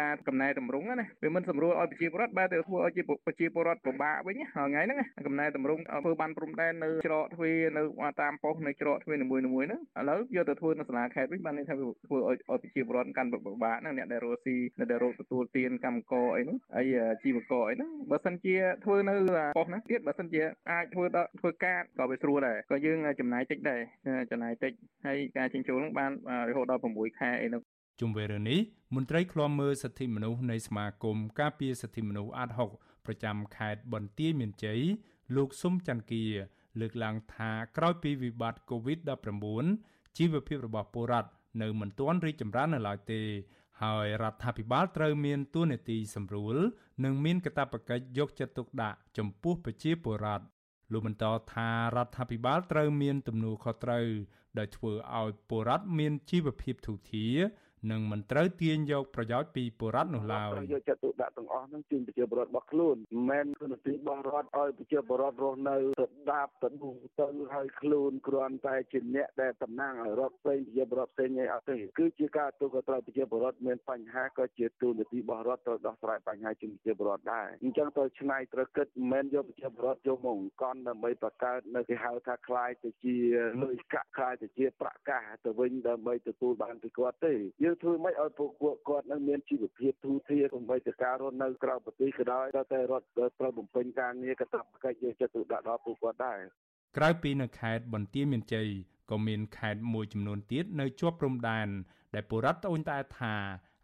[0.00, 7.82] ការកំណែតម្រង់ណាវាមិនស្រួលឲ្យប្រជាពលរដ្ឋបែរទៅធ្វើឲ្យប្រជាពលរដ្ឋពិបាកវិញថ្ងៃហ្នឹងកំណែតម្រង់ធ្វើបានព្រំដែននៅច្រកទ្វារនៅ
[8.22, 16.83] តាមប៉ុស្តិ៍នៅច្រកទ្វារនីមួយៗហ្នឹងឥឡូវយកទៅធ្វើនៅសាលាខេត្តវិញបានន័យថាធ្វើឲ្យប្រជាពលរដ្ឋកាន់ពិបាកហ្នឹងអ្នកដែលរស់ស៊ីអ្នកដែលរកទទួលទានកម្មករអីហ្នឹងហើយ
[17.22, 18.54] ជីវករអីហ្នឹងបើសិនជា
[18.84, 19.14] ធ្វើនៅ
[19.56, 23.80] ប៉ុស្តិ៍ហ្នឹងទៀតបើសិនជាអាចធ្វើដល់ធ្វើការក៏វាស្រួលដែរក៏យើងចំណាយតិចដែរ
[24.30, 24.72] ចំណាយតិច
[25.06, 26.12] ហើយការចិញ្ចូលហ្នឹងបាន
[26.48, 27.62] រហូតដល់6ខែអីហ្នឹង
[28.00, 28.60] ជុំវិញរឿងនេះ
[28.96, 34.80] មន្ត្រីឃ្លាំមើលសិទ្ធិមនុស្សនៃសមាគមការពារសិទ្ធិមនុស្សអាត6ប្រចាំខេត្តបន្ទាយមានជ័យ
[35.36, 36.24] លោកស៊ុំច័ន្ទគា
[36.80, 41.30] លើកឡើងថាក្រោយពីវិបត្តិ COVID-19 ជីវភាពរបស់ពលរដ្ឋ
[41.62, 43.20] នៅមិនទាន់រីកចម្រើននៅឡើយទេ
[43.82, 46.56] ហើយរដ្ឋាភិបាលត្រូវមានទួនាទីសម្រួល
[47.04, 50.44] និងមានកាតព្វកិច្ចយកចិត្តទុកដាក់ចំពោះប្រជាពលរដ្ឋ
[50.92, 54.06] លោកបន្តថារដ្ឋាភិបាលត្រូវមានទំនួលខុសត្រូវ
[54.58, 57.36] ដោយធ្វើឲ្យពលរដ្ឋមានជីវភាពធូរធារ
[57.91, 83.15] និងមិនត្រូវទាញយកប្រយោជន៍ពីបុរដ្ឋនោះឡើយយកចិត្តទុកដាក់ទាំងអស់ហ្នឹងជូនប្រជាពលរដ្ឋរបស់ខ្លួនមិនមែនគឺនទីរបស់រដ្ឋឲ្យប្រជាពលរដ្ឋរស់នៅទៅដាបទៅនោះទៅឲ្យខ្លួនគ្រាន់តែជាអ្នកដែលតំណាងឲ្យរដ្ឋផ្សេងប្រជាពលរដ្ឋផ្សេងឯអត់ទេគឺជាការទូក៏ត្រូវប្រជាពលរដ្ឋមានបញ្ហាក៏ជាទូនាទីរបស់រដ្ឋត្រូវដោះស្រាយបញ្ហាជូនប្រជាពលរដ្ឋដែរអញ្ចឹងត្រូវឆ្នៃត្រូវគិតមិនមែនយកប្រជាពលរដ្ឋយកមកអង្គន់ដើម្បីបង្កើតនៅគេហៅថាคล้ายទៅជា
[83.63, 88.50] លុយកាក់คล้ายទៅជាប្រកាសទៅវិញដើម្បីទទួលបានពីគាត់ទេយើងយើង ធ្វើម៉េចឲ្យពួក
[88.88, 93.06] គាត់នឹងមានជីវភាពធូរធារកុំបីទៅការរស់នៅក្រៅប្រទេសក៏ដោយតែរដ្ឋ
[93.38, 96.38] ត្រូវបំពេញការងារកាតព្វកិច្ចយកចិត្តទុកដាក់ដល់ពួកគាត់ដែរ
[96.96, 98.68] ក្រៅពីនៅខេត្តបន្ទាយមានជ័យ
[99.10, 101.68] ក៏មានខេត្តមួយចំនួនទៀតនៅជាប់ព្រំដែន
[102.14, 103.34] ដែលពលរដ្ឋត្អូញត្អែថា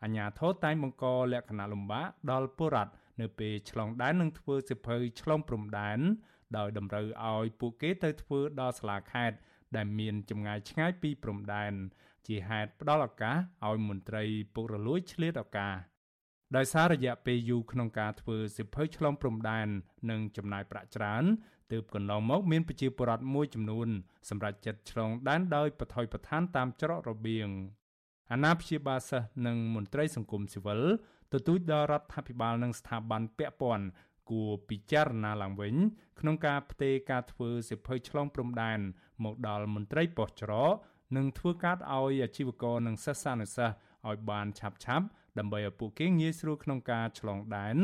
[0.02, 5.98] អាញាធរតែងបង្កលក្ខណៈលំបាកដល់ពលរដ្ឋនៅពេលឆ្លងដែននិងធ្វើសិភៅឆ្លងព្រំដែន
[6.56, 9.36] ដោយតម្រូវឲ្យពួកគេទៅធ្វើដល់សាលាខេត្ត
[9.76, 11.72] ដែលមានចម្ងាយឆ្ងាយពីព្រំដែន
[12.26, 15.74] ជាហេតុផ្ដល់ឱកាសឲ្យមន្ត្រីពុករលួយឆ្លៀតឱកាស
[16.56, 19.68] ដោយសាររយៈពេលយូរក្នុងការធ្វើសិភៅឆ្លងព្រំដែន
[20.10, 21.24] និងចំណាយប្រាក់ច្រើន
[21.72, 23.88] ទើបកន្លងមកមានប្រជាពលរដ្ឋមួយចំនួន
[24.28, 27.48] សម្រាប់ចិត្តឆ្លងដែនដោយបថុយបឋានតាមច្រករបៀង
[28.32, 30.80] អាណាព្យាបាលសិស្សនិងមន្ត្រីសង្គមស៊ីវិល
[31.32, 33.86] ទទូចដល់រដ្ឋាភិបាលនិងស្ថាប័នពាក់ព័ន្ធ
[34.30, 35.74] គួរពិចារណាឡើងវិញ
[36.20, 38.80] ក្នុងការផ្ទេរការធ្វើសិភៅឆ្លងព្រំដែន
[39.24, 40.74] មកដល់មន្ត្រីប៉ុស្តិ៍ច្រក
[41.16, 43.76] និងធ្វើកាតឲ្យអាជីវករនិងសិស្សានុសិស្ស
[44.08, 45.06] ឲ្យបានឆាប់ឆាប់
[45.38, 47.76] ដើម្បីឲ្យពួកគេងាយស្រួលក្នុងការឆ្លងដែន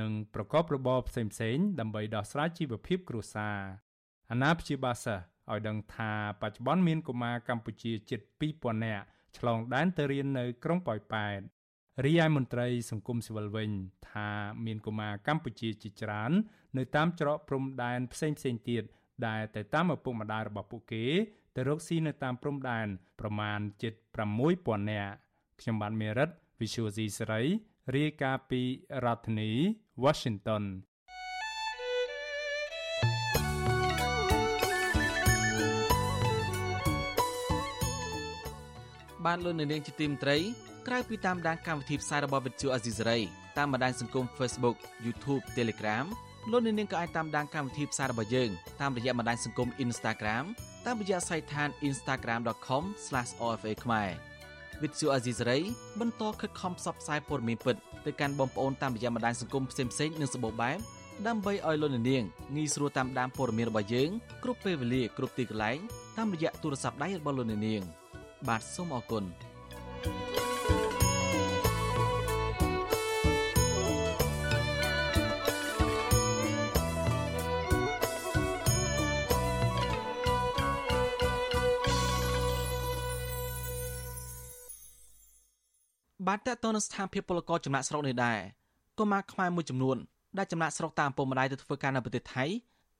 [0.00, 1.22] និងប្រកបរបរផ្សេ
[1.54, 3.58] ងៗដើម្បីដោះស្រាយជីវភាពគ្រួសារ
[4.30, 6.12] អាណាព្យាបាលសិស្សឲ្យដឹងថា
[6.42, 9.04] បច្ចុប្បន្នមានកុមារកម្ពុជាជិត2000នាក់
[9.38, 11.40] ឆ្លងដែនទៅរៀននៅក្រុងប៉ោយប៉ែត
[12.04, 13.70] រីឯមន្ត្រីសង្គមស៊ីវិលវិញ
[14.10, 14.28] ថា
[14.66, 16.32] មានកុមារកម្ពុជាជាច្រើន
[16.76, 18.82] នៅតាមច្រកព្រំដែនផ្សេងផ្សេងទៀត
[19.26, 21.04] ដែលតែតាមឪពុកម្ដាយរបស់ពួកគេ
[21.58, 22.86] ទៅរកស៊ីនៅតាមព្រំដែន
[23.20, 23.94] ប្រមាណជិត
[24.42, 25.12] 6000នាក់
[25.60, 26.30] ខ្ញុំបានមេរិត
[26.60, 27.42] Visual C សេរី
[27.96, 28.62] រាយការណ៍ពី
[29.04, 29.50] រដ្ឋធានី
[30.04, 30.64] Washington
[39.24, 40.36] បានលោកនៅនាងជាទីមត្រី
[40.86, 43.18] ក្រៅពីតាមដានកម្មវិធីផ្សាយរបស់វិទ្យុអាស៊ីសេរី
[43.58, 46.06] តាមបណ្ដាញសង្គម Facebook YouTube Telegram
[46.50, 48.50] លោកនាងក៏អាចតាមដានកម្មវិធីផ្សាយរបស់យើង
[48.80, 50.46] តាមរយៈបណ្ដាញសង្គម Instagram
[50.86, 54.10] តាមរយៈសាច់ឋាន instagram.com/ofa ខ្មែរ
[54.82, 55.58] វិទ្យុអាស៊ីសេរី
[56.00, 57.76] បន្តខិតខំផ្សព្វផ្សាយព័ត៌មានពិត
[58.06, 60.78] ទៅកាន់បងប្អូនតាមរយៈបណ្ដាញសង្គមផ្សេងៗនិងសម្បូរបែប
[61.26, 62.04] ដើម្បីឲ្យលោកនាង
[62.56, 64.10] ងាយស្រួលតាមដានព័ត៌មានរបស់យើង
[64.42, 65.78] គ្រប់ពេលវេលាគ្រប់ទីកន្លែង
[66.18, 67.82] តាមរយៈទូរស័ព្ទដៃរបស់លោកនាង
[68.48, 69.24] បាទសូមអរគុណ
[70.02, 70.47] thank you
[86.28, 88.38] បាទតើតើនៅស្ថានភាពពលករចំណាក់ស្រុកនេះដែរ
[88.98, 89.96] កុមារខ្មែរមួយចំនួន
[90.38, 92.44] ដែលចំណាក់ស្រុកតាមពុកម្ដាយទៅធ្វើការនៅប្រទេសថៃ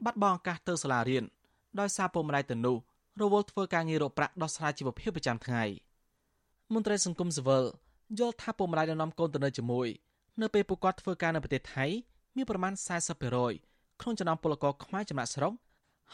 [0.05, 1.25] បាត់បង់ឱកាសទៅសាលារៀន
[1.81, 2.77] ដោយសារពុកម្ដាយទៅនោះ
[3.21, 5.65] រវល់ធ្វើការងាររកប្រាក់ដោះស្រាយជីវភាពប្រចាំថ្ងៃ
[6.73, 7.65] មន្ត្រីសង្គមស៊ីវិល
[8.19, 9.89] យល់ថាពុកម្ដាយនាំកូនទៅនៅជាមួយ
[10.41, 11.85] នៅពេលពួកគាត់ធ្វើការនៅប្រទេសថៃ
[12.37, 12.73] មានប្រមាណ
[13.37, 15.53] 40%ក្នុងចំណោមពលករខ្មែរចំណាក់ស្រុក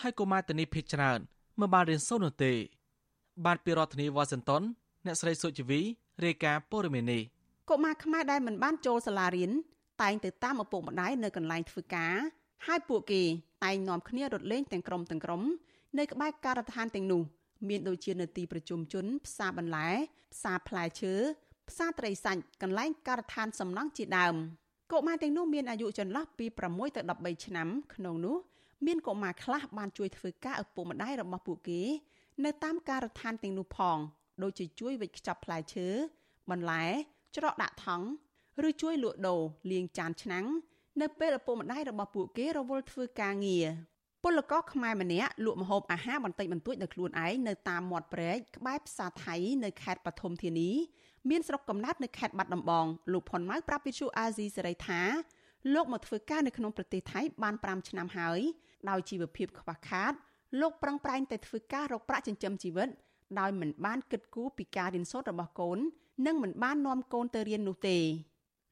[0.01, 1.19] ហើយកុមារទៅនេះភ័យច្រើន
[1.61, 2.53] មិនបានរៀនសូត្រនោះទេ
[3.45, 4.63] បាទពីរដ្ឋធានីវ៉ាស៊ីនតោន
[5.07, 5.81] អ្នកស្រីសុជីវី
[6.23, 7.23] រាយការណ៍ព័ត៌មាននេះ
[7.71, 9.51] កុមារខ្មែរដែលមិនបានចូលសាលារៀន
[10.03, 12.15] តែងទៅតាមឪពុកម្ដាយនៅកន្លែងធ្វើការ
[12.67, 13.23] ហើយពួកគេ
[13.65, 15.43] តែងនាំគ្នារត់លេងទាំងក្រុមទាំងក្រុម
[15.99, 17.23] នៅក្បែរការដ្ឋានទាំងនោះ
[17.69, 19.89] មានដូចជានៅទីប្រជុំជន ផ្សារបន្លែ
[20.33, 21.15] ផ្សារផ្លែឈើ
[21.69, 24.35] ផ្សារត្រីសាច់កន្លែងការដ្ឋានសំណង់ជាដើម
[24.93, 28.37] កុមារទាំងនោះមានអាយុចន្លោះពី6ទៅ13ឆ្នាំក្នុងនោះ
[28.87, 31.83] មានកុមារខ្លះបានជួយធ្វើការឪពុកម្ដាយរបស់ពួកគេ
[32.45, 33.99] នៅតាមការដ្ឋានទាំងនោះផង
[34.43, 35.87] ដូចជាជួយវិចខ្ចប់ផ្លែឈើ
[36.51, 36.85] បន្លែ
[37.37, 38.07] ច្រកដាក់ថង់
[38.69, 40.47] ឬជួយលក់ដូរលាងចានឆ្នាំង
[41.01, 43.67] នៅពេលឪពុកម្ដាយរបស់ពួកគេរវល់ធ្វើការងារ
[44.25, 50.71] ពលករខ្មែរម្នាក់លក់ម្ហូបអាហារបន្តិចបន្តួចដោយខ្លួនឯងនៅតាមមាត់ព្រែកក្បែរផ្សារថៃនៅខេត្តបឋមធានី
[51.31, 55.01] មានស្រុកកំណើតនៅខេត្តបាត់ដំបងលោកផុនម៉ៅប្រាប់វិទ្យុអាស៊ីសេរីថា
[55.75, 58.41] លោកមកធ្វើការនៅក្នុងប្រទេសថៃបាន5ឆ្នាំហើយ
[58.91, 60.13] ដោយជីវភាពខ្វះខាត
[60.61, 62.89] លោកប្រឹងប្រែងតែធ្វើការរកប្រាក់ចិញ្ចឹមជីវិត
[63.39, 65.79] ដោយមិនបានគិតគូរពីការរៀនសូត្ររបស់កូន
[66.27, 67.99] និងមិនបាននាំកូនទៅរៀននោះទេ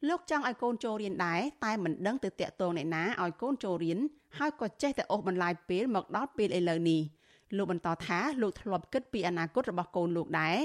[0.09, 3.99] លោកចង់ឲ្យកូនចូលរៀនដែរតែមិនដឹងទៅតាក់ទងអ្នកណាឲ្យកូនចូលរៀន
[4.39, 7.01] ហើយក៏ចេះតែអូសបន្លាយពេលមកដល់ពេលឥឡូវនេះ
[7.57, 10.57] លោកបន្តថាលោកធ្លាប់គិតពីអនាគតរបស់កូនលោកដែរ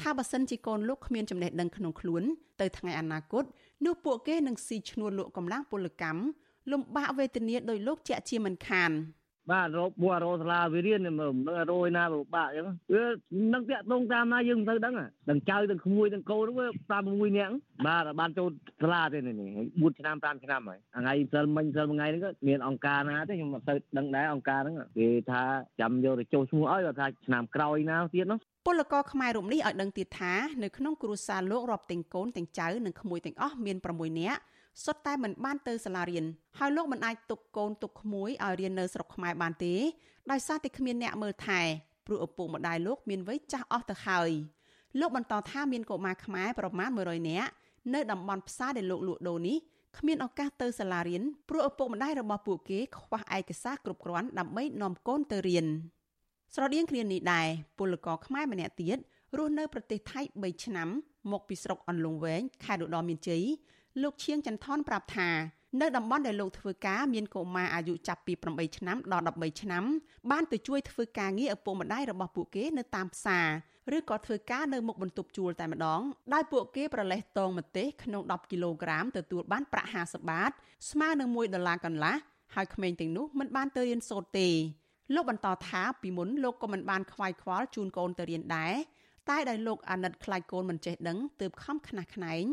[0.00, 2.22] ថាបើសិនជាកូនលោកគ្មានចំណេះដឹងក្នុងខ្លួន
[2.60, 3.44] ទៅថ្ងៃអនាគត
[3.84, 6.20] នោះពួកគេនឹងស៊ីឈ្នួលលក់កម្លាំងពលកម្ម
[6.70, 8.90] លំបាកវេទនាដោយលោកជាក់ជាមិនខាន
[9.50, 13.04] បាទរោបួររោសាលាវិរៀនមើលនឹងរោយណាពិបាកអញ្ចឹងវា
[13.52, 14.94] នឹងតាក់ទងតាមណាយើងមិនទៅដឹង
[15.28, 17.52] ទាំងចៅទាំងក្មួយទាំងកូនវាតាម6នាក់
[17.86, 18.48] បាទបានចូល
[18.82, 19.34] សាលាទេនេះ
[19.72, 25.42] 4ឆ្នាំ5ឆ្នាំហើយថ្ងៃសិលមិញសិលមួយថ្ងៃហ្នឹងក៏មានអង្គការណាទេខ្ញុំមិនទៅដឹងដែរអង្គការហ្នឹងគេថា
[25.80, 34.40] ចាំយកទៅចុះឈ្មោះឲ្យគាត់ថាឆ្នាំក្រោយណាទៀតនោះពលករខ្មែររូបនេះឲ្យដឹងទៀតថានៅក្នុងគ្រួសារលោករាប់ទាំងកូនទាំងចៅនិងក្មួយទាំងអស់មាន6នាក់
[34.82, 36.24] សុទ្ធតែមិនបានទៅសាលារៀន
[36.58, 39.74] ហើយលោកមិនអាចទុកកូនទុកក្មួយឲ្យរៀននៅស្រុកខ្មែរបានទេ
[40.30, 41.60] ដោយសារតែគ្មានអ្នកមើលថែ
[42.06, 44.30] ព្រោះឪពុកម្ដាយលោកមានវ័យចាស់អស់ទៅហើយ
[45.00, 47.50] លោកបន្តថាមានកុមារខ្មែរប្រមាណ100នាក់
[47.94, 49.56] នៅតំបន់ផ្សារដែលលោកលក់ដូរនេះ
[49.98, 55.66] គ្មានឱកាសទៅសាលារៀនព្រោះឪពុកម្ដាយរបស់ពួកគេខ្វះឯកសារគ្រប់គ្រាន់ដើម្បីនាំកូនទៅរៀន
[56.54, 57.46] ស្រដៀងគ្នានេះដែរ
[57.78, 58.98] ពលករខ្មែរម្នាក់ទៀត
[59.36, 60.88] រស់នៅប្រទេសថៃ3ឆ្នាំ
[61.32, 63.44] មកពីស្រុកអន្លង់វែងខេត្តឧត្តរមានជ័យ
[64.02, 65.30] លោកឈៀងចន្ទថនប្រាប់ថា
[65.80, 69.84] នៅតំបន់ដែលលោកធ្វើការមានកុមារអាយុចាប់ពី8ឆ្នាំដល់13ឆ្នាំ
[70.30, 76.00] បានទៅជួយធ្វើការងារឪពុកម្ដាយរបស់ពួកគេនៅតាមផ្សារឬក៏ធ្វើការនៅមុខបន្ទប់ជួលតែម្ដង
[76.34, 80.50] ដោយពួកគេប្រលេះតងម្ទេសក្នុង10គីឡូក្រាមទទួលបានប្រាក់50បាត
[80.90, 82.14] ស្មើនឹង1ដុល្លារកន្លះ
[82.54, 84.48] ហើយក្មេងទាំងនោះមិនបានទៅរៀនសូត្រទេ
[85.14, 88.74] លោកបន្តថាពីមុនលោកក៏មិនបានខ្វាយខ្វល់ជូនកូនទៅរៀនដែរ
[89.28, 92.44] តែដោយលោកអាណិតខ្លាចកូនមិនចេះដឹងទើបខំខ្នះខ្នែង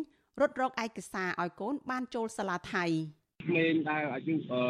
[0.42, 2.86] រត់រកឯកសារឲ្យកូនបានចូលសាលាថៃ
[3.44, 4.64] ក្មេងដែលអាយុអឺ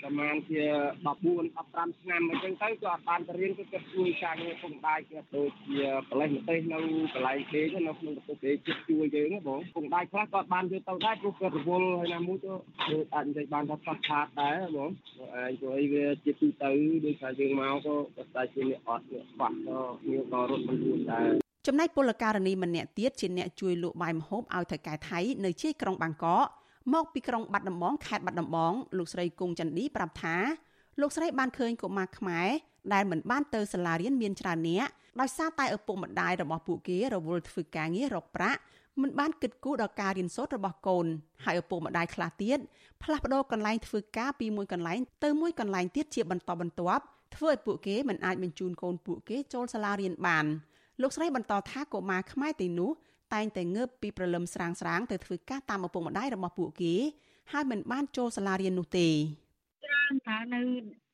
[0.00, 0.62] ប្រហែលជា
[1.06, 6.78] 14 15ឆ្នាំអញ្ចឹងទៅក៏អត់បានទៅរៀនគឺគាត់ជួយការងារពុកម្ដាយគាត់ដូចជាកលេសម្ទេសនៅ
[7.14, 12.52] កន្លែងគេនៅក្នុងប្រទេសគេជួយជួយយើងបងពុកម្ដាយខ្លះក៏បានយកទៅដែរព្រោះគាត់រវល់ហើយណាមួយទៅ
[12.92, 14.90] ដូចអាចនិយាយបានថាខ្វះខាតដែរបងឯង
[15.60, 16.70] ព្រោះអីវាជាទូទៅ
[17.04, 26.46] ដូចថាយើងមកក៏តែជាអ្នកអត់អ្នកខ្វះក៏យើងក៏រត់មិនរួចដែរ ចំណែកពលករនីម្នាក់ទៀតជាអ្នកជួយលក់បាយម្ហូបឲ្យថៅកែថៃនៅជ័យក្រុងបាងកក
[26.92, 30.36] មកពីក្រុងបាត់ដំបងខេត្តបាត់ដំបងលោកស្រីគង់ចន្ទឌីប្រាប់ថា
[31.00, 32.48] លោកស្រីបានឃើញកុមារខ្មែរ
[32.92, 34.90] ដែលមិនបានទៅសាលារៀនមានច្រើននាក់
[35.20, 38.60] ដោយសារតែឪពុកម្ដាយរបស់ពួកគេរវល់ធ្វើការងាររកប្រាក់
[39.00, 41.06] មិនបានគិតគូរដល់ការរៀនសូត្ររបស់កូន
[41.44, 42.58] ហើយឪពុកម្ដាយខ្លះទៀត
[43.02, 47.04] ផ្លាស់ប្ដូរកន្លែងធ្វើការពីមួយកន្លែងទៅមួយកន្លែងទៀតជាបន្តបន្ទាប់
[47.36, 50.46] ធ្វើឲ្យពួកគេមិនអាចបញ្ជូនកូនពួកគេចូលសាលារៀនបាន
[51.02, 52.90] លោកស្រីបន្តថាកុមារខ្មែរទីនោះ
[53.34, 56.94] តែងតែងើបពីព្រលឹមស្រាងស្រាងទៅធ្វើការតាមឪពុកម្ដាយរបស់ពួកគេ
[57.52, 59.08] ហើយមិនបានចូលសាលារៀននោះទេ
[59.84, 60.60] ច្រើនតែនៅ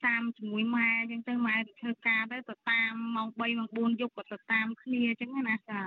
[0.07, 5.81] តាមជាមួយម៉ែអញ្ចឹងទៅម៉ែទៅធ្វើការទៅទៅតាមម៉ោង3ម៉ោង4យប់ក៏ទៅតាមគ្នាអញ្ចឹងណាចា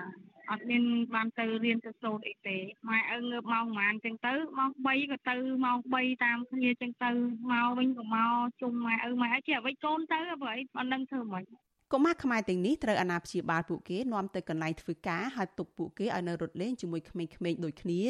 [0.52, 0.84] អត់មាន
[1.16, 2.58] បានទៅរៀនទៅសូត្រអីទេ
[2.90, 5.36] ម៉ែឪងើបម៉ោងប្រហែលអញ្ចឹងទៅម៉ោង3ក៏ទៅ
[5.66, 7.12] ម៉ោង3តាមគ្នាអញ្ចឹងទៅ
[7.52, 11.46] មកវិញក៏មកជុំម៉ែឪម៉ែឪជាអ្វីកូនទៅបើអីអត់ដឹងធ្វើម៉េច
[11.94, 18.02] កុមារខ្មែរទាំងនេះត្រូវអាណាព្យាបាលពួកគេនាំទៅកន្លែងធ្វើការហើយទុកពួកគេឲ្យនៅរត់លេងជាមួយក្មេងៗដូចគ្នា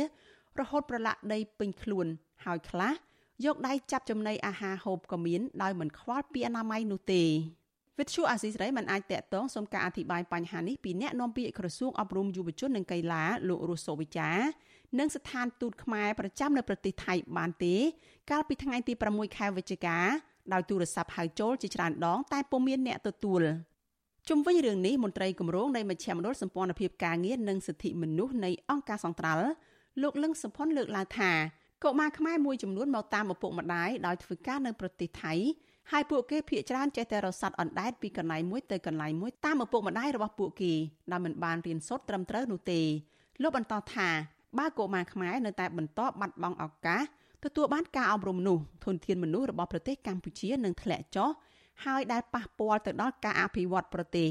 [0.59, 2.07] រហូតប្រឡាក់ដីពេញខ្លួន
[2.45, 2.93] ហើយខ្លះ
[3.45, 7.23] យកដៃចាប់ចំណីអាហារហូបក៏មានដោយមិនខ្វល់ពីអនាម័យនោះទេ
[7.99, 14.29] វិទ្យុអាស៊ីសេរីមិនអាចតាក់ទងសុំការអធិប្បាយបញ្ហានេះពីអ្នកនាំពាក្យក្រសួងអប់រំយុវជននិងកីឡាលោករស់សូវិចា
[14.99, 17.75] និងស្ថានទូតខ្មែរប្រចាំនៅប្រទេសថៃបានទេ
[18.31, 19.97] កាលពីថ្ងៃទី6ខែវិច្ឆិកា
[20.53, 23.41] ដោយទូរស័ព្ទហៅចូលជាច្រើនដង តែពុំមានអ្នកទទួល
[24.29, 29.47] ជុំវិញរឿងនេះមន្ត្រីគម្រោងនៃមជ្ឈមណ្ឌលសម្ព័ន្ធភាពការងារនិងសិទ្ធិមនុស្សនៃអង្គការសង្ត្រាល់
[30.01, 31.31] លោកលឹងសុផុនលើកឡើងថា
[31.83, 35.33] កុមារខ្មែរមួយចំនួនមកតាមឪពុកម្ដាយដោយធ្វើការនៅប្រទេសថៃ
[35.91, 40.73] ហើយពួកគេភ័យច្រើនចេះតែរស័តអណ្ដែតពីកន្លែងមួយទៅកន្លែងមួយតាមឪពុកម្ដាយរបស់ពួកគេ
[41.11, 42.81] ដែលមិនបានរៀនសូត្រត្រឹមត្រូវនោះទេ
[43.41, 44.09] លោកបន្តថា
[44.57, 47.03] បើកុមារខ្មែរនៅតែបន្តបាត់បង់ឱកាស
[47.45, 51.29] ទទួលបានការអប់រំនោះធនធានមនុស្សរបស់ប្រទេសកម្ពុជានឹងធ្លាក់ចុះ
[51.85, 54.29] ហើយដែលប៉ះពាល់ទៅដល់ការអភិវឌ្ឍប្រទេស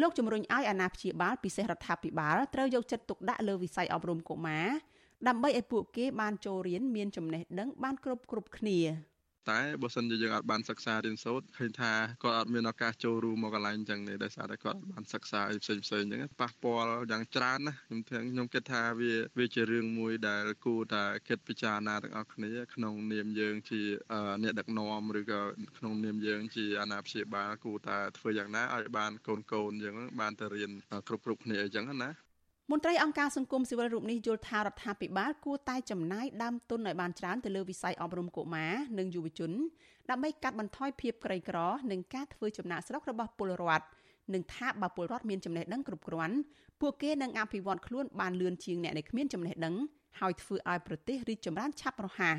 [0.00, 4.66] លោកជំរុញឲ្យអាណាព្យាបាលពិសេសរដ្ឋាភិបាលត្រូវយកចិត្តទុកដាក់លើវិស័យអប់រំកុមារ
[5.28, 8.78] ដើម្បីឲ្យពួកគេបានចូលរៀនមានចំណេះដឹងបានគ្រប់គ្រប់គ្នា
[9.50, 11.92] តែបើសិនជាយើងអត់បានសិក្សារៀនសូត្រឃើញថា
[12.22, 23.80] គាត់អត់មានឱកាសចូលរួមមកកន្លែងអញ្ចឹងទេដោយសារតែគាត់អត់បានសិក្សាអីផ្សេងផ្សេងអញ្ចឹងប៉ះពាល់យ៉ាងច្រើនណាខ្ញុំថាខ្ញុំគិតថាវាវាជារឿងមួយដែលគួរតែគិតពិចារណាទាំងអស់គ្នាក្នុងនាមយើងជា
[24.42, 25.40] អ្នកដឹកនាំឬក៏
[25.78, 30.70] ក្នុងនាមយើងជាអាណាព្យាបាលគួរតែធ្វើយ៉ាងណាឲ្យបានកូនកូនអញ្ចឹងបានទៅរៀន
[31.08, 32.10] គ្រប់គ្រប់គ្នាអញ្ចឹងណា
[32.72, 39.52] មន្ត្រីអង្គការសង្គមស៊ីវិលរូបនេះយល់ថារដ្ឋាភិបាលគួរតែចំណាយដើមទុនឲ្យបានច្រើនទៅលើវិស័យអប់រំកុមារនិងយុវជន
[40.10, 41.58] ដើម្បីកាត់បន្ថយភាពក្រីក្រ
[41.90, 43.86] និងការធ្វើចំណាកស្រុករបស់ពលរដ្ឋ
[44.34, 46.36] និងថាបើពលរដ្ឋមានចំណេះដឹងគ្រប់គ្រាន់
[46.80, 49.74] ពួកគេនឹងអភិវឌ្ឍខ្លួនបានលឿនជាងអ្នកដែលគ្មានចំណេះដឹង
[50.20, 52.36] ហើយធ្វើឲ្យប្រទេសរីកចម្រើនឆាប់រហ័ស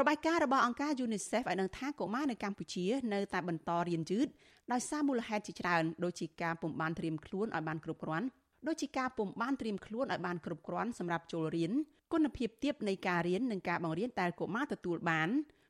[0.00, 4.26] របាយការណ៍របស់អង្គការ UNICEF ឲ្យដឹងថាកុមារនៅកម្ពុជានៅតែបន្តរៀនយឺត
[4.72, 8.26] ដោយសារមូលហេតុជាច្រើនដូចជាការពុំបានត្រៀមខ្លួនឲ្យបានគ្រប់គ្រាន់
[8.66, 11.72] ដូចជាការពុំបានត្រៀមខ្លួនឲ្យបានគ្រប់គ្រាន់សម្រាប់ចូលរៀន
[12.12, 15.28] គុណភាពទាបនៃការរៀននិងការបង្រៀនដែលកុមារទទួលបាន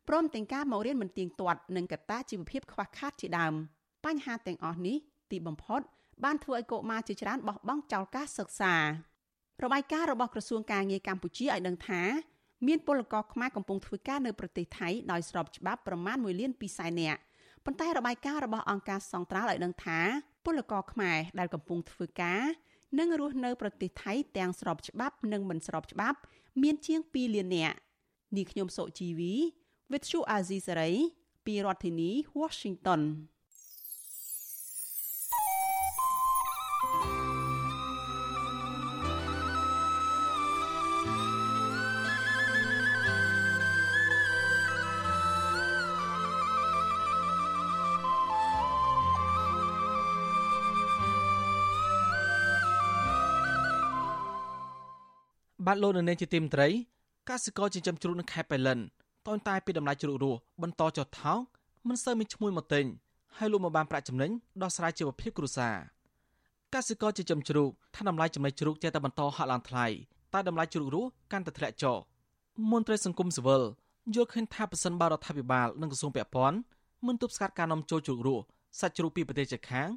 [0.09, 3.55] ព្រមទាំងការមករៀនមិនទៀងទាត់និងកត្តាជីវភាពខ្វះខាតជាដើម
[4.05, 4.97] បញ្ហាទាំងអស់នេះ
[5.31, 5.81] ទីបំផុត
[6.25, 8.75] បានធ្វើឲ្យកុមារជាច្រើនបោះបង់ចោលការសិក្សា
[9.63, 12.03] របាយការណ៍របស់ក្រសួងការងារកម្ពុជាឲ្យដឹងថា
[12.67, 17.21] មានពលករខ្មែរកំពុងធ្វើការនៅប្រទេសថៃដោយស្របច្បាប់ប្រមាណ1លាន2សែននាក់
[17.65, 19.99] ប៉ុន្តែរបាយការណ៍របស់អង្គការសង្ត្រាល់ឲ្យដឹងថា
[20.45, 22.43] ពលករខ្មែរដែលកំពុងធ្វើការ
[22.99, 26.19] និងរស់នៅប្រទេសថៃទាំងស្របច្បាប់និងមិនស្របច្បាប់
[26.63, 27.77] មានជាង2លាននាក់
[28.37, 29.35] នេះខ្ញុំសុជីវី
[29.91, 30.97] With Chu Azizi Saray
[31.45, 32.11] ពីរដ្ឋធានី
[32.41, 33.01] Washington
[55.69, 56.69] បាទលោកនៅនាងជាទីមត្រី
[57.29, 58.79] កសិករចិញ្ចឹមជ្រូកនៅខេត្តបៃលិន
[59.27, 61.39] តូនតែពីតម្លៃជ្រូករស់បន្តចុះថោក
[61.89, 62.85] មិនសូវមានឈ្មោះមកទិញ
[63.37, 64.31] ហើយលក់មកបានប្រាក់ចំណេញ
[64.63, 65.77] ដោះស្រាយជីវភាពគ្រួសារ
[66.75, 69.87] កសិករចិញ្ចឹមជ្រូកថាតម្លៃចំណីជ្រូកចេះតែបន្តហក់ឡើងថ្លៃ
[70.35, 71.97] តែតម្លៃជ្រូករស់កាន់តែធ្លាក់ចុះ
[72.73, 73.63] មន្ត្រីសង្គមស៊ីវិល
[74.15, 76.59] យល់ឃើញថាប្រសិនបើរដ្ឋាភិបាលនិងក្រសួងពាក់ព័ន្ធ
[77.07, 78.45] មិនទប់ស្កាត់ការនាំចូលជ្រូករស់
[78.81, 79.89] សាច់ជ្រូកពីប្រទេសជិតខាង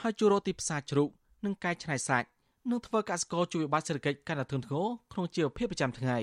[0.00, 1.08] ហើយជួយរកទីផ្សារជ្រូក
[1.44, 2.28] និងកែច្នៃសាច់
[2.70, 6.18] នឹងធ្វើកសិករជួយវិបត្តិសេដ្ឋកិច្ចកាន់តែធ្ងន់ធ្ងរក្នុងជីវភាពប្រចាំថ្ងៃ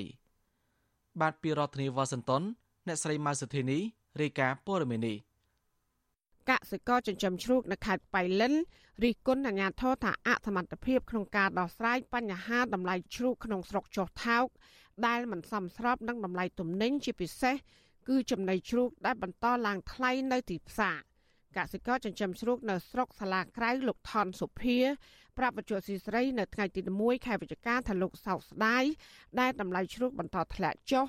[1.22, 2.42] បាទពីរដ្ឋធានីវ៉ាស៊ីនតោន
[2.88, 3.80] អ្នកស្រីម៉ៅសុធីនី
[4.22, 5.18] រាយការណ៍ព័ត៌មាននេះ
[6.50, 8.54] កសិករចិញ្ចឹមជ្រូកនៅខេត្តបៃលិន
[9.04, 14.46] រិះគន់អាជ្ញាធរថាអសមត្ថភាពក្នុងការដោះស្រាយបញ្ហាតម្លៃជ្រូកក្នុងស្រុកចុះថោក
[15.08, 17.56] ដែលមិនសមស្របនឹងតម្លៃទំនិញជាពិសេស
[18.08, 20.98] គឺចំណីជ្រូកដែលបន្តឡើងថ្លៃនៅទីផ្សារ
[21.58, 24.80] កសិករចិញ្ចឹមជ្រូកនៅស្រុកសាឡាក្រៅលោកថនសុភា
[25.38, 28.84] ប្រាប់បច្ចុប្បន្នស៊ីស្រីនៅថ្ងៃទី1ខែវិច្ឆិកាថាលោកសោកស្ដាយ
[29.40, 31.06] ដែលតម្លៃជ្រូកបន្តធ្លាក់ចុះ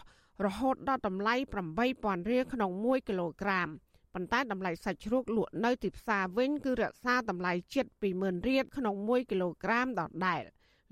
[0.47, 1.35] រហូតដល់តម្លៃ
[1.83, 3.69] 8000រៀលក្នុង1គីឡូក្រាម
[4.15, 7.87] ប៉ុន្តែតម្លៃសាច់ជ្រូកលក់នៅទីផ្សារវិញគឺរក្សាតម្លៃជិត
[8.17, 10.43] 20000រៀលក្នុង1គីឡូក្រាមដដែល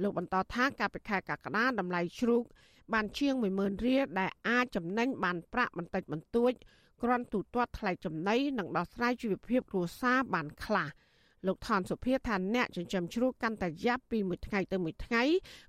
[0.02, 2.44] លោកបន្តថាកាលពីខែកក្កដាតម្លៃជ្រូក
[2.92, 6.52] បានជាង10000រៀលដែលអាចចំណេញបានប្រាក់បន្តិចបន្តួច
[7.02, 10.88] គ្រាន់ទូទាត់ថ្លៃចំណីនិងដោះស្រាយជីវភាពគ្រួសារបានខ្លះ
[11.46, 15.22] លោកថនសុភាថាអ្នកចិញ្ចឹមជ្រូកកាន់តែយ៉ាប់ពីមួយថ្ងៃទៅមួយថ្ងៃ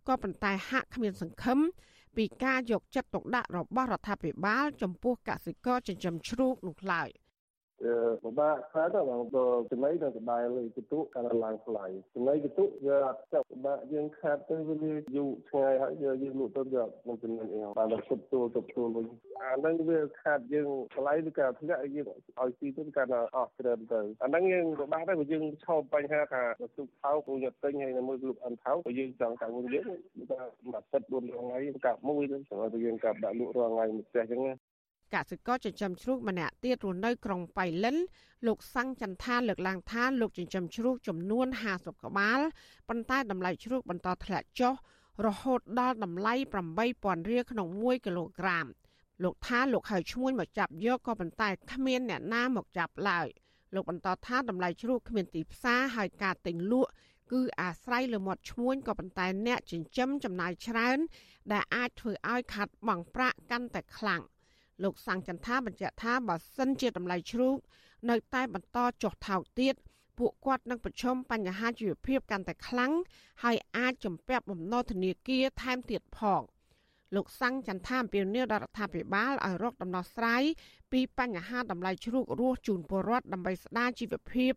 [0.08, 1.60] ក៏ប៉ុន្តែហាក់គ្មានសង្ឃឹម
[2.18, 7.10] ពីការយកចិត្តទុកដាក់របស់រដ្ឋាភិបាលចំពោះកសិករចិញ្ចឹមជ្រូកនោះឡើយ។
[8.24, 14.76] ពិបាកខ្លាំងទៅបងព្រោះចំណីនៅដដែលលើកតុកាន់តែឡើងថ្លៃចំណីកតុវាអត់ចាប់ពិបាកយើងខាតទៅវា
[15.16, 19.06] យូរឆ្ងាយហើយយើងលក់ទៅវាមិនចំណេញអីបានតែទុបទួលទុបទួលវិញ
[19.42, 26.44] អាហ្នឹងវាខាតយើងថ្លៃឬក៏ធ្លាក់យើងឲ្យស៊ីទៅកាន់តែអស់ត្រឹមទៅអាហ្នឹងយើងពិបាកដែរព្រោះយើងឈប់បញ្ហាថា
[26.78, 29.84] ទុកថោកគួរយកទិញហើយនៅមួយលក់អិនថោកព្រោះយើងចង់កាវិញយើង
[30.32, 34.42] ថាមួយទឹក4ថ្ងៃកាប់មួយទៅសម្រាប់យើងកាប់ដាក់លក់រាល់ថ្ងៃមួយផ្ទះអញ្ចឹង
[35.14, 37.98] កសិករចិញ្ចឹមជ្រូកម្នាក់ទៀតរស់នៅក្រុងបៃលិន
[38.48, 42.40] លោកសាំងចន្ទថាលើកឡើងថាលោកចិញ្ចឹមជ្រូកចំនួន50ក្បាល
[42.90, 44.74] ប៉ុន្តែតម្លៃជ្រូកបន្តធ្លាក់ចុះ
[45.26, 46.34] រហូតដល់តម្លៃ
[46.84, 48.66] 8000រៀលក្នុង1គីឡូក្រាម
[49.24, 53.28] លោកថាលោកហើយឈ្មួញមកចាប់យកក៏ប៉ុន្តែគ្មានអ្នកណាមកចាប់ឡើយ
[53.76, 56.92] លោកបន្តថាតម្លៃជ្រូកគ្មានទីផ្សារហើយការទិញលក់
[57.32, 60.98] គឺអាស្រ័យលើមាត់ឈ្មួញក៏ប៉ុន្តែអ្នកចិញ្ចឹមចំណាយច្រើន
[61.52, 64.22] ដែលអាចធ្វើឲ្យខាត់បង់ប្រាក់កាន់តែខ្លាំង
[64.84, 67.58] លោកសាំងចន្ទថាបញ្ជាក់ថាបើសិនជាតម្លៃជ្រូក
[68.10, 69.76] នៅតែបន្តចុះថោកទៀត
[70.18, 72.92] ពួកគាត់នឹងប្រឈមបញ្ហាជីវភាពកាន់តែខ្លាំង
[73.44, 76.42] ហើយអាចជំពាក់បំណុលធនាគារថែមទៀតផង
[77.16, 80.44] លោកសាំងចន្ទថាអំពាវនាវដល់រដ្ឋាភិបាលឲ្យរកដំណោះស្រាយ
[80.92, 84.54] ពីបញ្ហាតម្លៃជ្រូករស់ជូនពលរដ្ឋដើម្បីស្ដារជីវភាព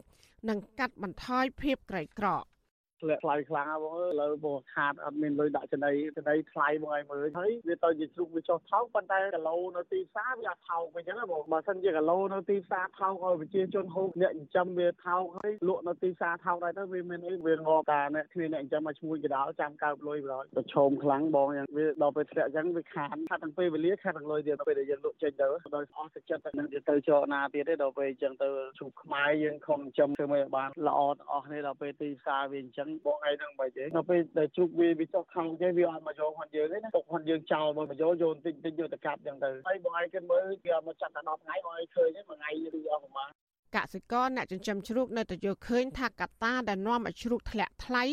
[0.48, 2.57] និងកាត់បន្ថយភាពក្រីក្រក្រ
[3.02, 43.30] ធ្លាក់ថ្លៃខ្លាំងបងអើយឥឡូវបងខាតអត់មានលុយដាក់ចំណីចំណីថ្លៃបងឲ្យមើលហើយវាទៅជាជ្រូកវាចុះថោកប៉ុន្តែគីឡូនៅទីផ្សារវាអត់ថោកវិញចឹងបងបើសិនជាគីឡូនៅទីផ្សារថោកឲ្យប្រជាជនហូបអ្នកចិញ្ចឹមវាថោកហើយលក់នៅទីផ្សារថោកដែរទៅវាមានអីវាងប់តាអ្នកគ្មានអ្នកចិញ្ចឹមមកឈ្មោះកដាលចាំកើបលុយបងប្រឈមខ្លាំងបងយ៉ាងវាដល់ពេលធ្លាក់ចឹងវាខាតខាតទាំងពេលវេលាខាតទាំងលុយទៀតពេលដែលយើងលក់ចេញទៅដោយអស់ទឹកចិត្តតែនឹងទៅចកណាទៀតទេដល់ពេលអញ្ចឹងទៅជ្រូកខ្មែរយើងខំចិញ្ចឹមធ្វើមិនបានល្អទាំងអស់នេះដល់ពេលទីផ្សារវាអញ្ចឹងបងឯងនឹងមិនទេដល់ពេលដែលជ្រូកវាវាចុះខំចេះវាអត់មកយកគាត់យើងទេណាទុកគាត់យើងចោលមកយកយកតិចតិចយកទៅកាប់ចឹងទៅហើយបងឯងគិតមើលគេអត់មកចាត់តែ10ថ្ងៃបងឯងឃើញហ្នឹងមួយថ្ងៃឬអស់ប្រហែល
[43.76, 48.04] កសិករអ្នកចិញ្ចឹមជ្រូកនៅតែយល់ឃើញថាកត្តាដែលនាំឲ្យជ្រូកធ្លាក់ថ្លៃ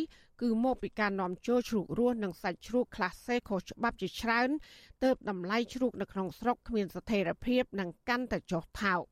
[0.42, 4.50] គឺមកពីការនាំចូលជ្រូករស់និងសាច់ជ្រូក Class C ខុសច្បាប់ជាច្រើន
[5.04, 9.04] ទើបតម្លៃជ្រូកនៅក្នុងស្រុកគ្មានស្ថិរភាពនិងកាន់តែចុះថោក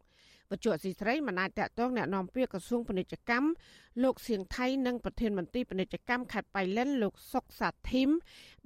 [0.51, 3.49] វត្ថុអសីស្រីមិនអាចតតងแนะនាំពាក្យក្រសួងពាណិជ្ជកម្ម
[4.03, 8.11] លោកសៀងថៃនិងប្រធានមន្ត្រីពាណិជ្ជកម្មខេត្តបៃលិនលោកសុកសាធីម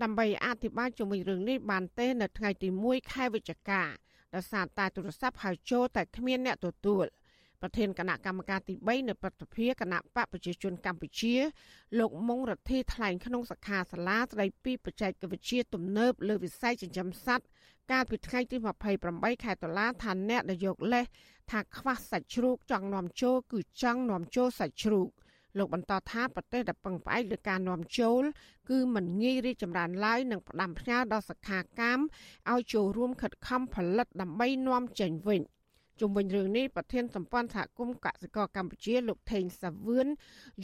[0.02, 3.82] ដើម្បីអធិប្បាយជុំវិញរឿងនេះបានទេនៅថ្ងៃទី1ខែវិច្ឆិកា
[4.34, 7.06] ដោយសារតែទូរស័ព្ទហៅចូលតែគ្មានអ្នកទទួល
[7.62, 11.34] ប្រធានគណៈកម្មការទី3នៃប្រតិភិគណៈបកប្រជាជនកម្ពុជា
[11.98, 17.46] លោកមុងរទ្ធីថ្លែងក្នុងសខាសាលាស្ដីពីបច្ចេកវិទ្យាទំនើបលើវិស័យចិញ្ចឹមសត្វ
[17.92, 18.56] កាលពីថ្ងៃទី
[19.00, 21.06] 28ខែតុលាថាអ្នកនយោបាយលេស
[21.51, 25.09] ថាខ្វះសាច់ជ្រូកចង់នាំចូលគឺចង់នាំចូលសាច់ជ្រូក
[25.57, 28.23] លោកបន្តថាប្រទេសដែលពឹងផ្អែកលើការនាំចូល
[28.69, 31.99] គឺមិនងាយរីកចម្រើនឡើយនឹងផ្ដាំផ្ញើដល់សខាកាម
[32.51, 35.41] ឲ្យចូលរួមខិតខំផលិតដើម្បីនាំចេញវិញ
[35.99, 40.07] ជុំវិញរឿងនេះប្រធានសម្ព័ន្ធសហគមន៍កសិករកម្ពុជាលោកថេងសាវឿន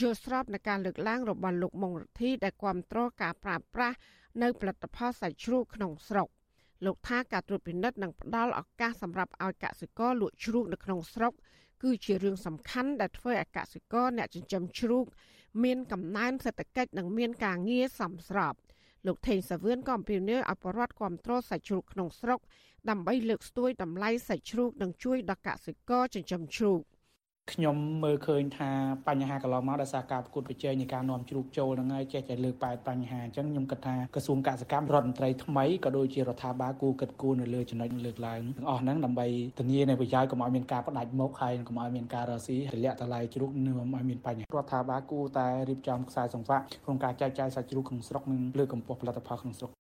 [0.02, 3.98] យល់ស្របនឹងការលើកឡើងរបស់លោកមុងរទ្ធីដែលគាំទ្រការប្រើប្រាស់
[4.42, 6.28] នៅផលិតផលសាច់ជ្រូកក្នុងស្រុក។
[6.86, 11.34] លោកថាការត្រួតពិនិត្យនិងផ្ដល់ឱកាសសម្រាប់ឲ្យកសិករលក់ជ្រូកនៅក្នុងស្រុក
[11.84, 15.06] គឺជារឿងសំខាន់ដែលធ្វើឲ្យកសិករអ្នកចិញ្ចឹមជ្រូក
[15.64, 18.54] មានកំណើនសេដ្ឋកិច្ចនិងមានការងារសមស្រប
[19.08, 22.40] លោកថេងសាវឿនក៏អំពាវនាវឲ្យបរដ្ឋគ្រប់គ្រងសាច់ជ្រូកក្នុងស្រុក
[22.90, 26.80] ដើម្បីលើកស្ទួយតម្លៃសាច់ជ្រូកនិងជួយដល់កសិករចិញ្ចឹមជ្រូក
[27.52, 28.72] ខ្ញុំមើលឃើញថា
[29.08, 39.28] បញ្ហាកន្លងមកដោយសារការប្រកួតប្រជែងនៃការនាំជ្រូកចូលហ្នឹងហើយចេះតែលើកប៉ែតបញ្ហាអញ្ចឹងខ្ញុំគិតថាក្រសួងកសិកម្មរដ្ឋមន្ត្រីថ្មីក៏ដូចជារដ្ឋាភិបាលគូគិតគូរនៅលើចំណុចលើកឡើងទាំងអស់ហ្នឹងដើម្បី
[39.60, 49.72] ធានានៅប្រយោជន៍កុំឲ្យមានការផ្ដាច់មុខហើយកុំឲ្យមានការរស៊ីទម្លាក់តម្លៃជ្រូកនឹងឲ្យមានបញ្ហារដ្ឋាភិបាលគូតែរៀបចំខ្សែសង្វាក់ក្នុងការចែកចាយសាច់ជ្រូកក្នុងស្រុកនិងលើកកម្ពស់ផលិតផលក្នុងស្រុក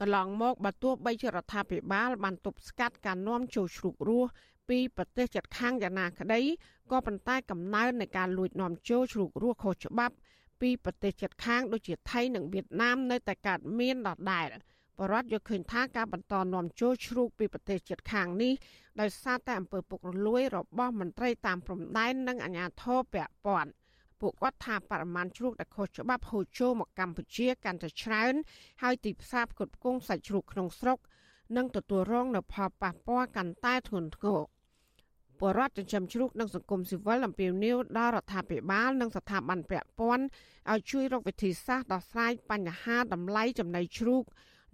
[0.00, 4.30] កន្លងមកបើទោះបីជារដ្ឋាភិបាលបានទប់ស្កាត់ការនាំចូលជ្រូករស់
[4.70, 6.40] ពីប្រទេសជិតខាងយ៉ាងណាក្តី
[6.90, 10.14] ក៏ប៉ុន្តែកំណើននៃការលួចនាំចូលជ្រូករស់ខុសច្បាប់
[10.60, 14.48] ពីប្រទេសជិតខាងដូចជាថៃនិងវៀតណាមនៅតែកើតមានដដែល
[14.98, 18.52] បរដ្ឋយកឃើញថាការបន្តនាំចូលជ្រូកពីប្រទេសជិតខាងនេះ
[19.00, 23.70] ដោយសារតែអំពើពុករលួយរបស់មន្ត្រីតាមព្រំដែននិងអាជ្ញាធរពាក់ព័ន្ធ
[24.20, 28.34] ពួកគាត់ថាបរិមាណជ្រូកដែលខុសច្បាប់ហូរចូលមកកម្ពុជាកាន់តែច្រើន
[28.82, 30.98] ហើយទីផ្សារផ្គត់ផ្គង់សាច់ជ្រូកក្នុងស្រុក
[31.56, 34.40] នឹងទទួលរងនូវផលប៉ះពាល់កាន់តែធ្ងន់ធ្ងរ
[35.40, 40.24] ពលរដ្ឋចិញ្ចឹមជ្រូកនិងសង្គមស៊ីវិលអំពាវនាវដល់រដ្ឋាភិបាលនិងស្ថាប័នពាក់ព័ន្ធ
[40.70, 44.24] ឲ្យជួយរកវិធីសាស្ត្រដោះស្រាយបញ្ហាតម្លៃចំណីជ្រូក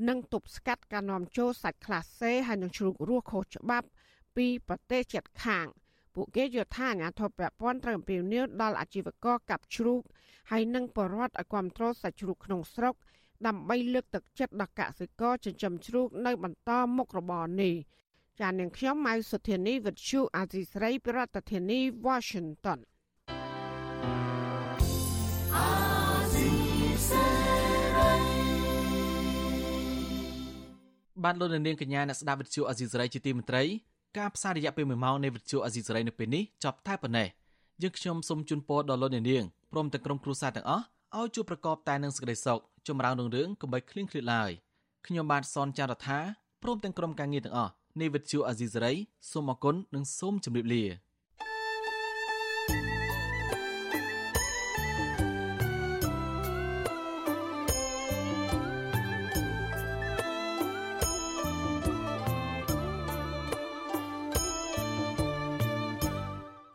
[0.09, 3.87] និងទប់ស្កាត់ការនាំចូលសាច់ក្លាសេហើយនិងជ្រូករស់ខុសច្បាប់
[4.37, 5.67] ពីប្រទេសជិតខាង
[6.15, 10.03] ពួកគេយល់ថាអាញាធិបតេយ្យពាន់ត្រូវអំពាវនាវដល់អាជីវករកាប់ជ្រូក
[10.51, 12.95] ហើយនិងបរដ្ឋឲ្យគ្រប់គ្រងសាច់ជ្រូកក្នុងស្រុក
[13.47, 17.75] ដើម្បីលើកទឹកចិត្តដល់កសិករចិញ្ចឹមជ្រូកនៅបន្តមុខរបរនេះ
[18.41, 22.79] ចានាងខ្ញុំម៉ៅសុធានីវិទ្យុអាស៊ីស្រីប្រធានាធិបតី Washington
[31.25, 33.65] បានលោកនាងកញ្ញាអ្នកស្ដាប់វិទ្យុអាស៊ីសេរីជាទីមេត្រី
[34.19, 37.29] ការផ្សាយរយៈពេល1ម៉ោងនៃវិទ្យុអាស៊ីសេរីនៅពេលនេះចប់តែប៉ុណ្ណេះ
[37.83, 40.85] យើងខ្ញុំសូមជូនពរដល់លោកនាងព្រមទាំងក្រុមគ្រួសារទាំងអស់
[41.17, 44.51] ឲ្យជួបប្រកបតែនឹងសេចក្តីសុខចម្រើនរុងរឿងកុំបីឃ្លៀងឃ្លាតឡើយ
[45.07, 46.19] ខ្ញុំបាទសនចាររថា
[46.63, 48.95] ព្រមទាំងក្រុមការងារទាំងអស់ នៃវិទ្យុអាស៊ីសេរី
[49.31, 50.85] សូមអគុណនិងសូមជម្រាបលា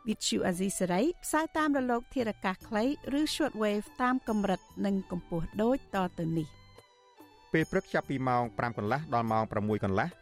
[0.08, 2.84] វិទ្យុអាស៊ីសេរីផ្សាយតាមរលក ធារកាសខ្លី
[3.18, 6.46] ឬ shortwave តាមកម្រិតនិងកម្ពស់ដូចតទៅនេះ
[7.52, 10.21] ពេលព្រឹកចាប់ពីម៉ោង5កន្លះដល់ម៉ោង6កន្លះ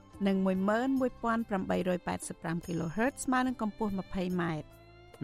[0.27, 4.43] និង11885 kHz ស្មើនឹងកម្ពស់ 20m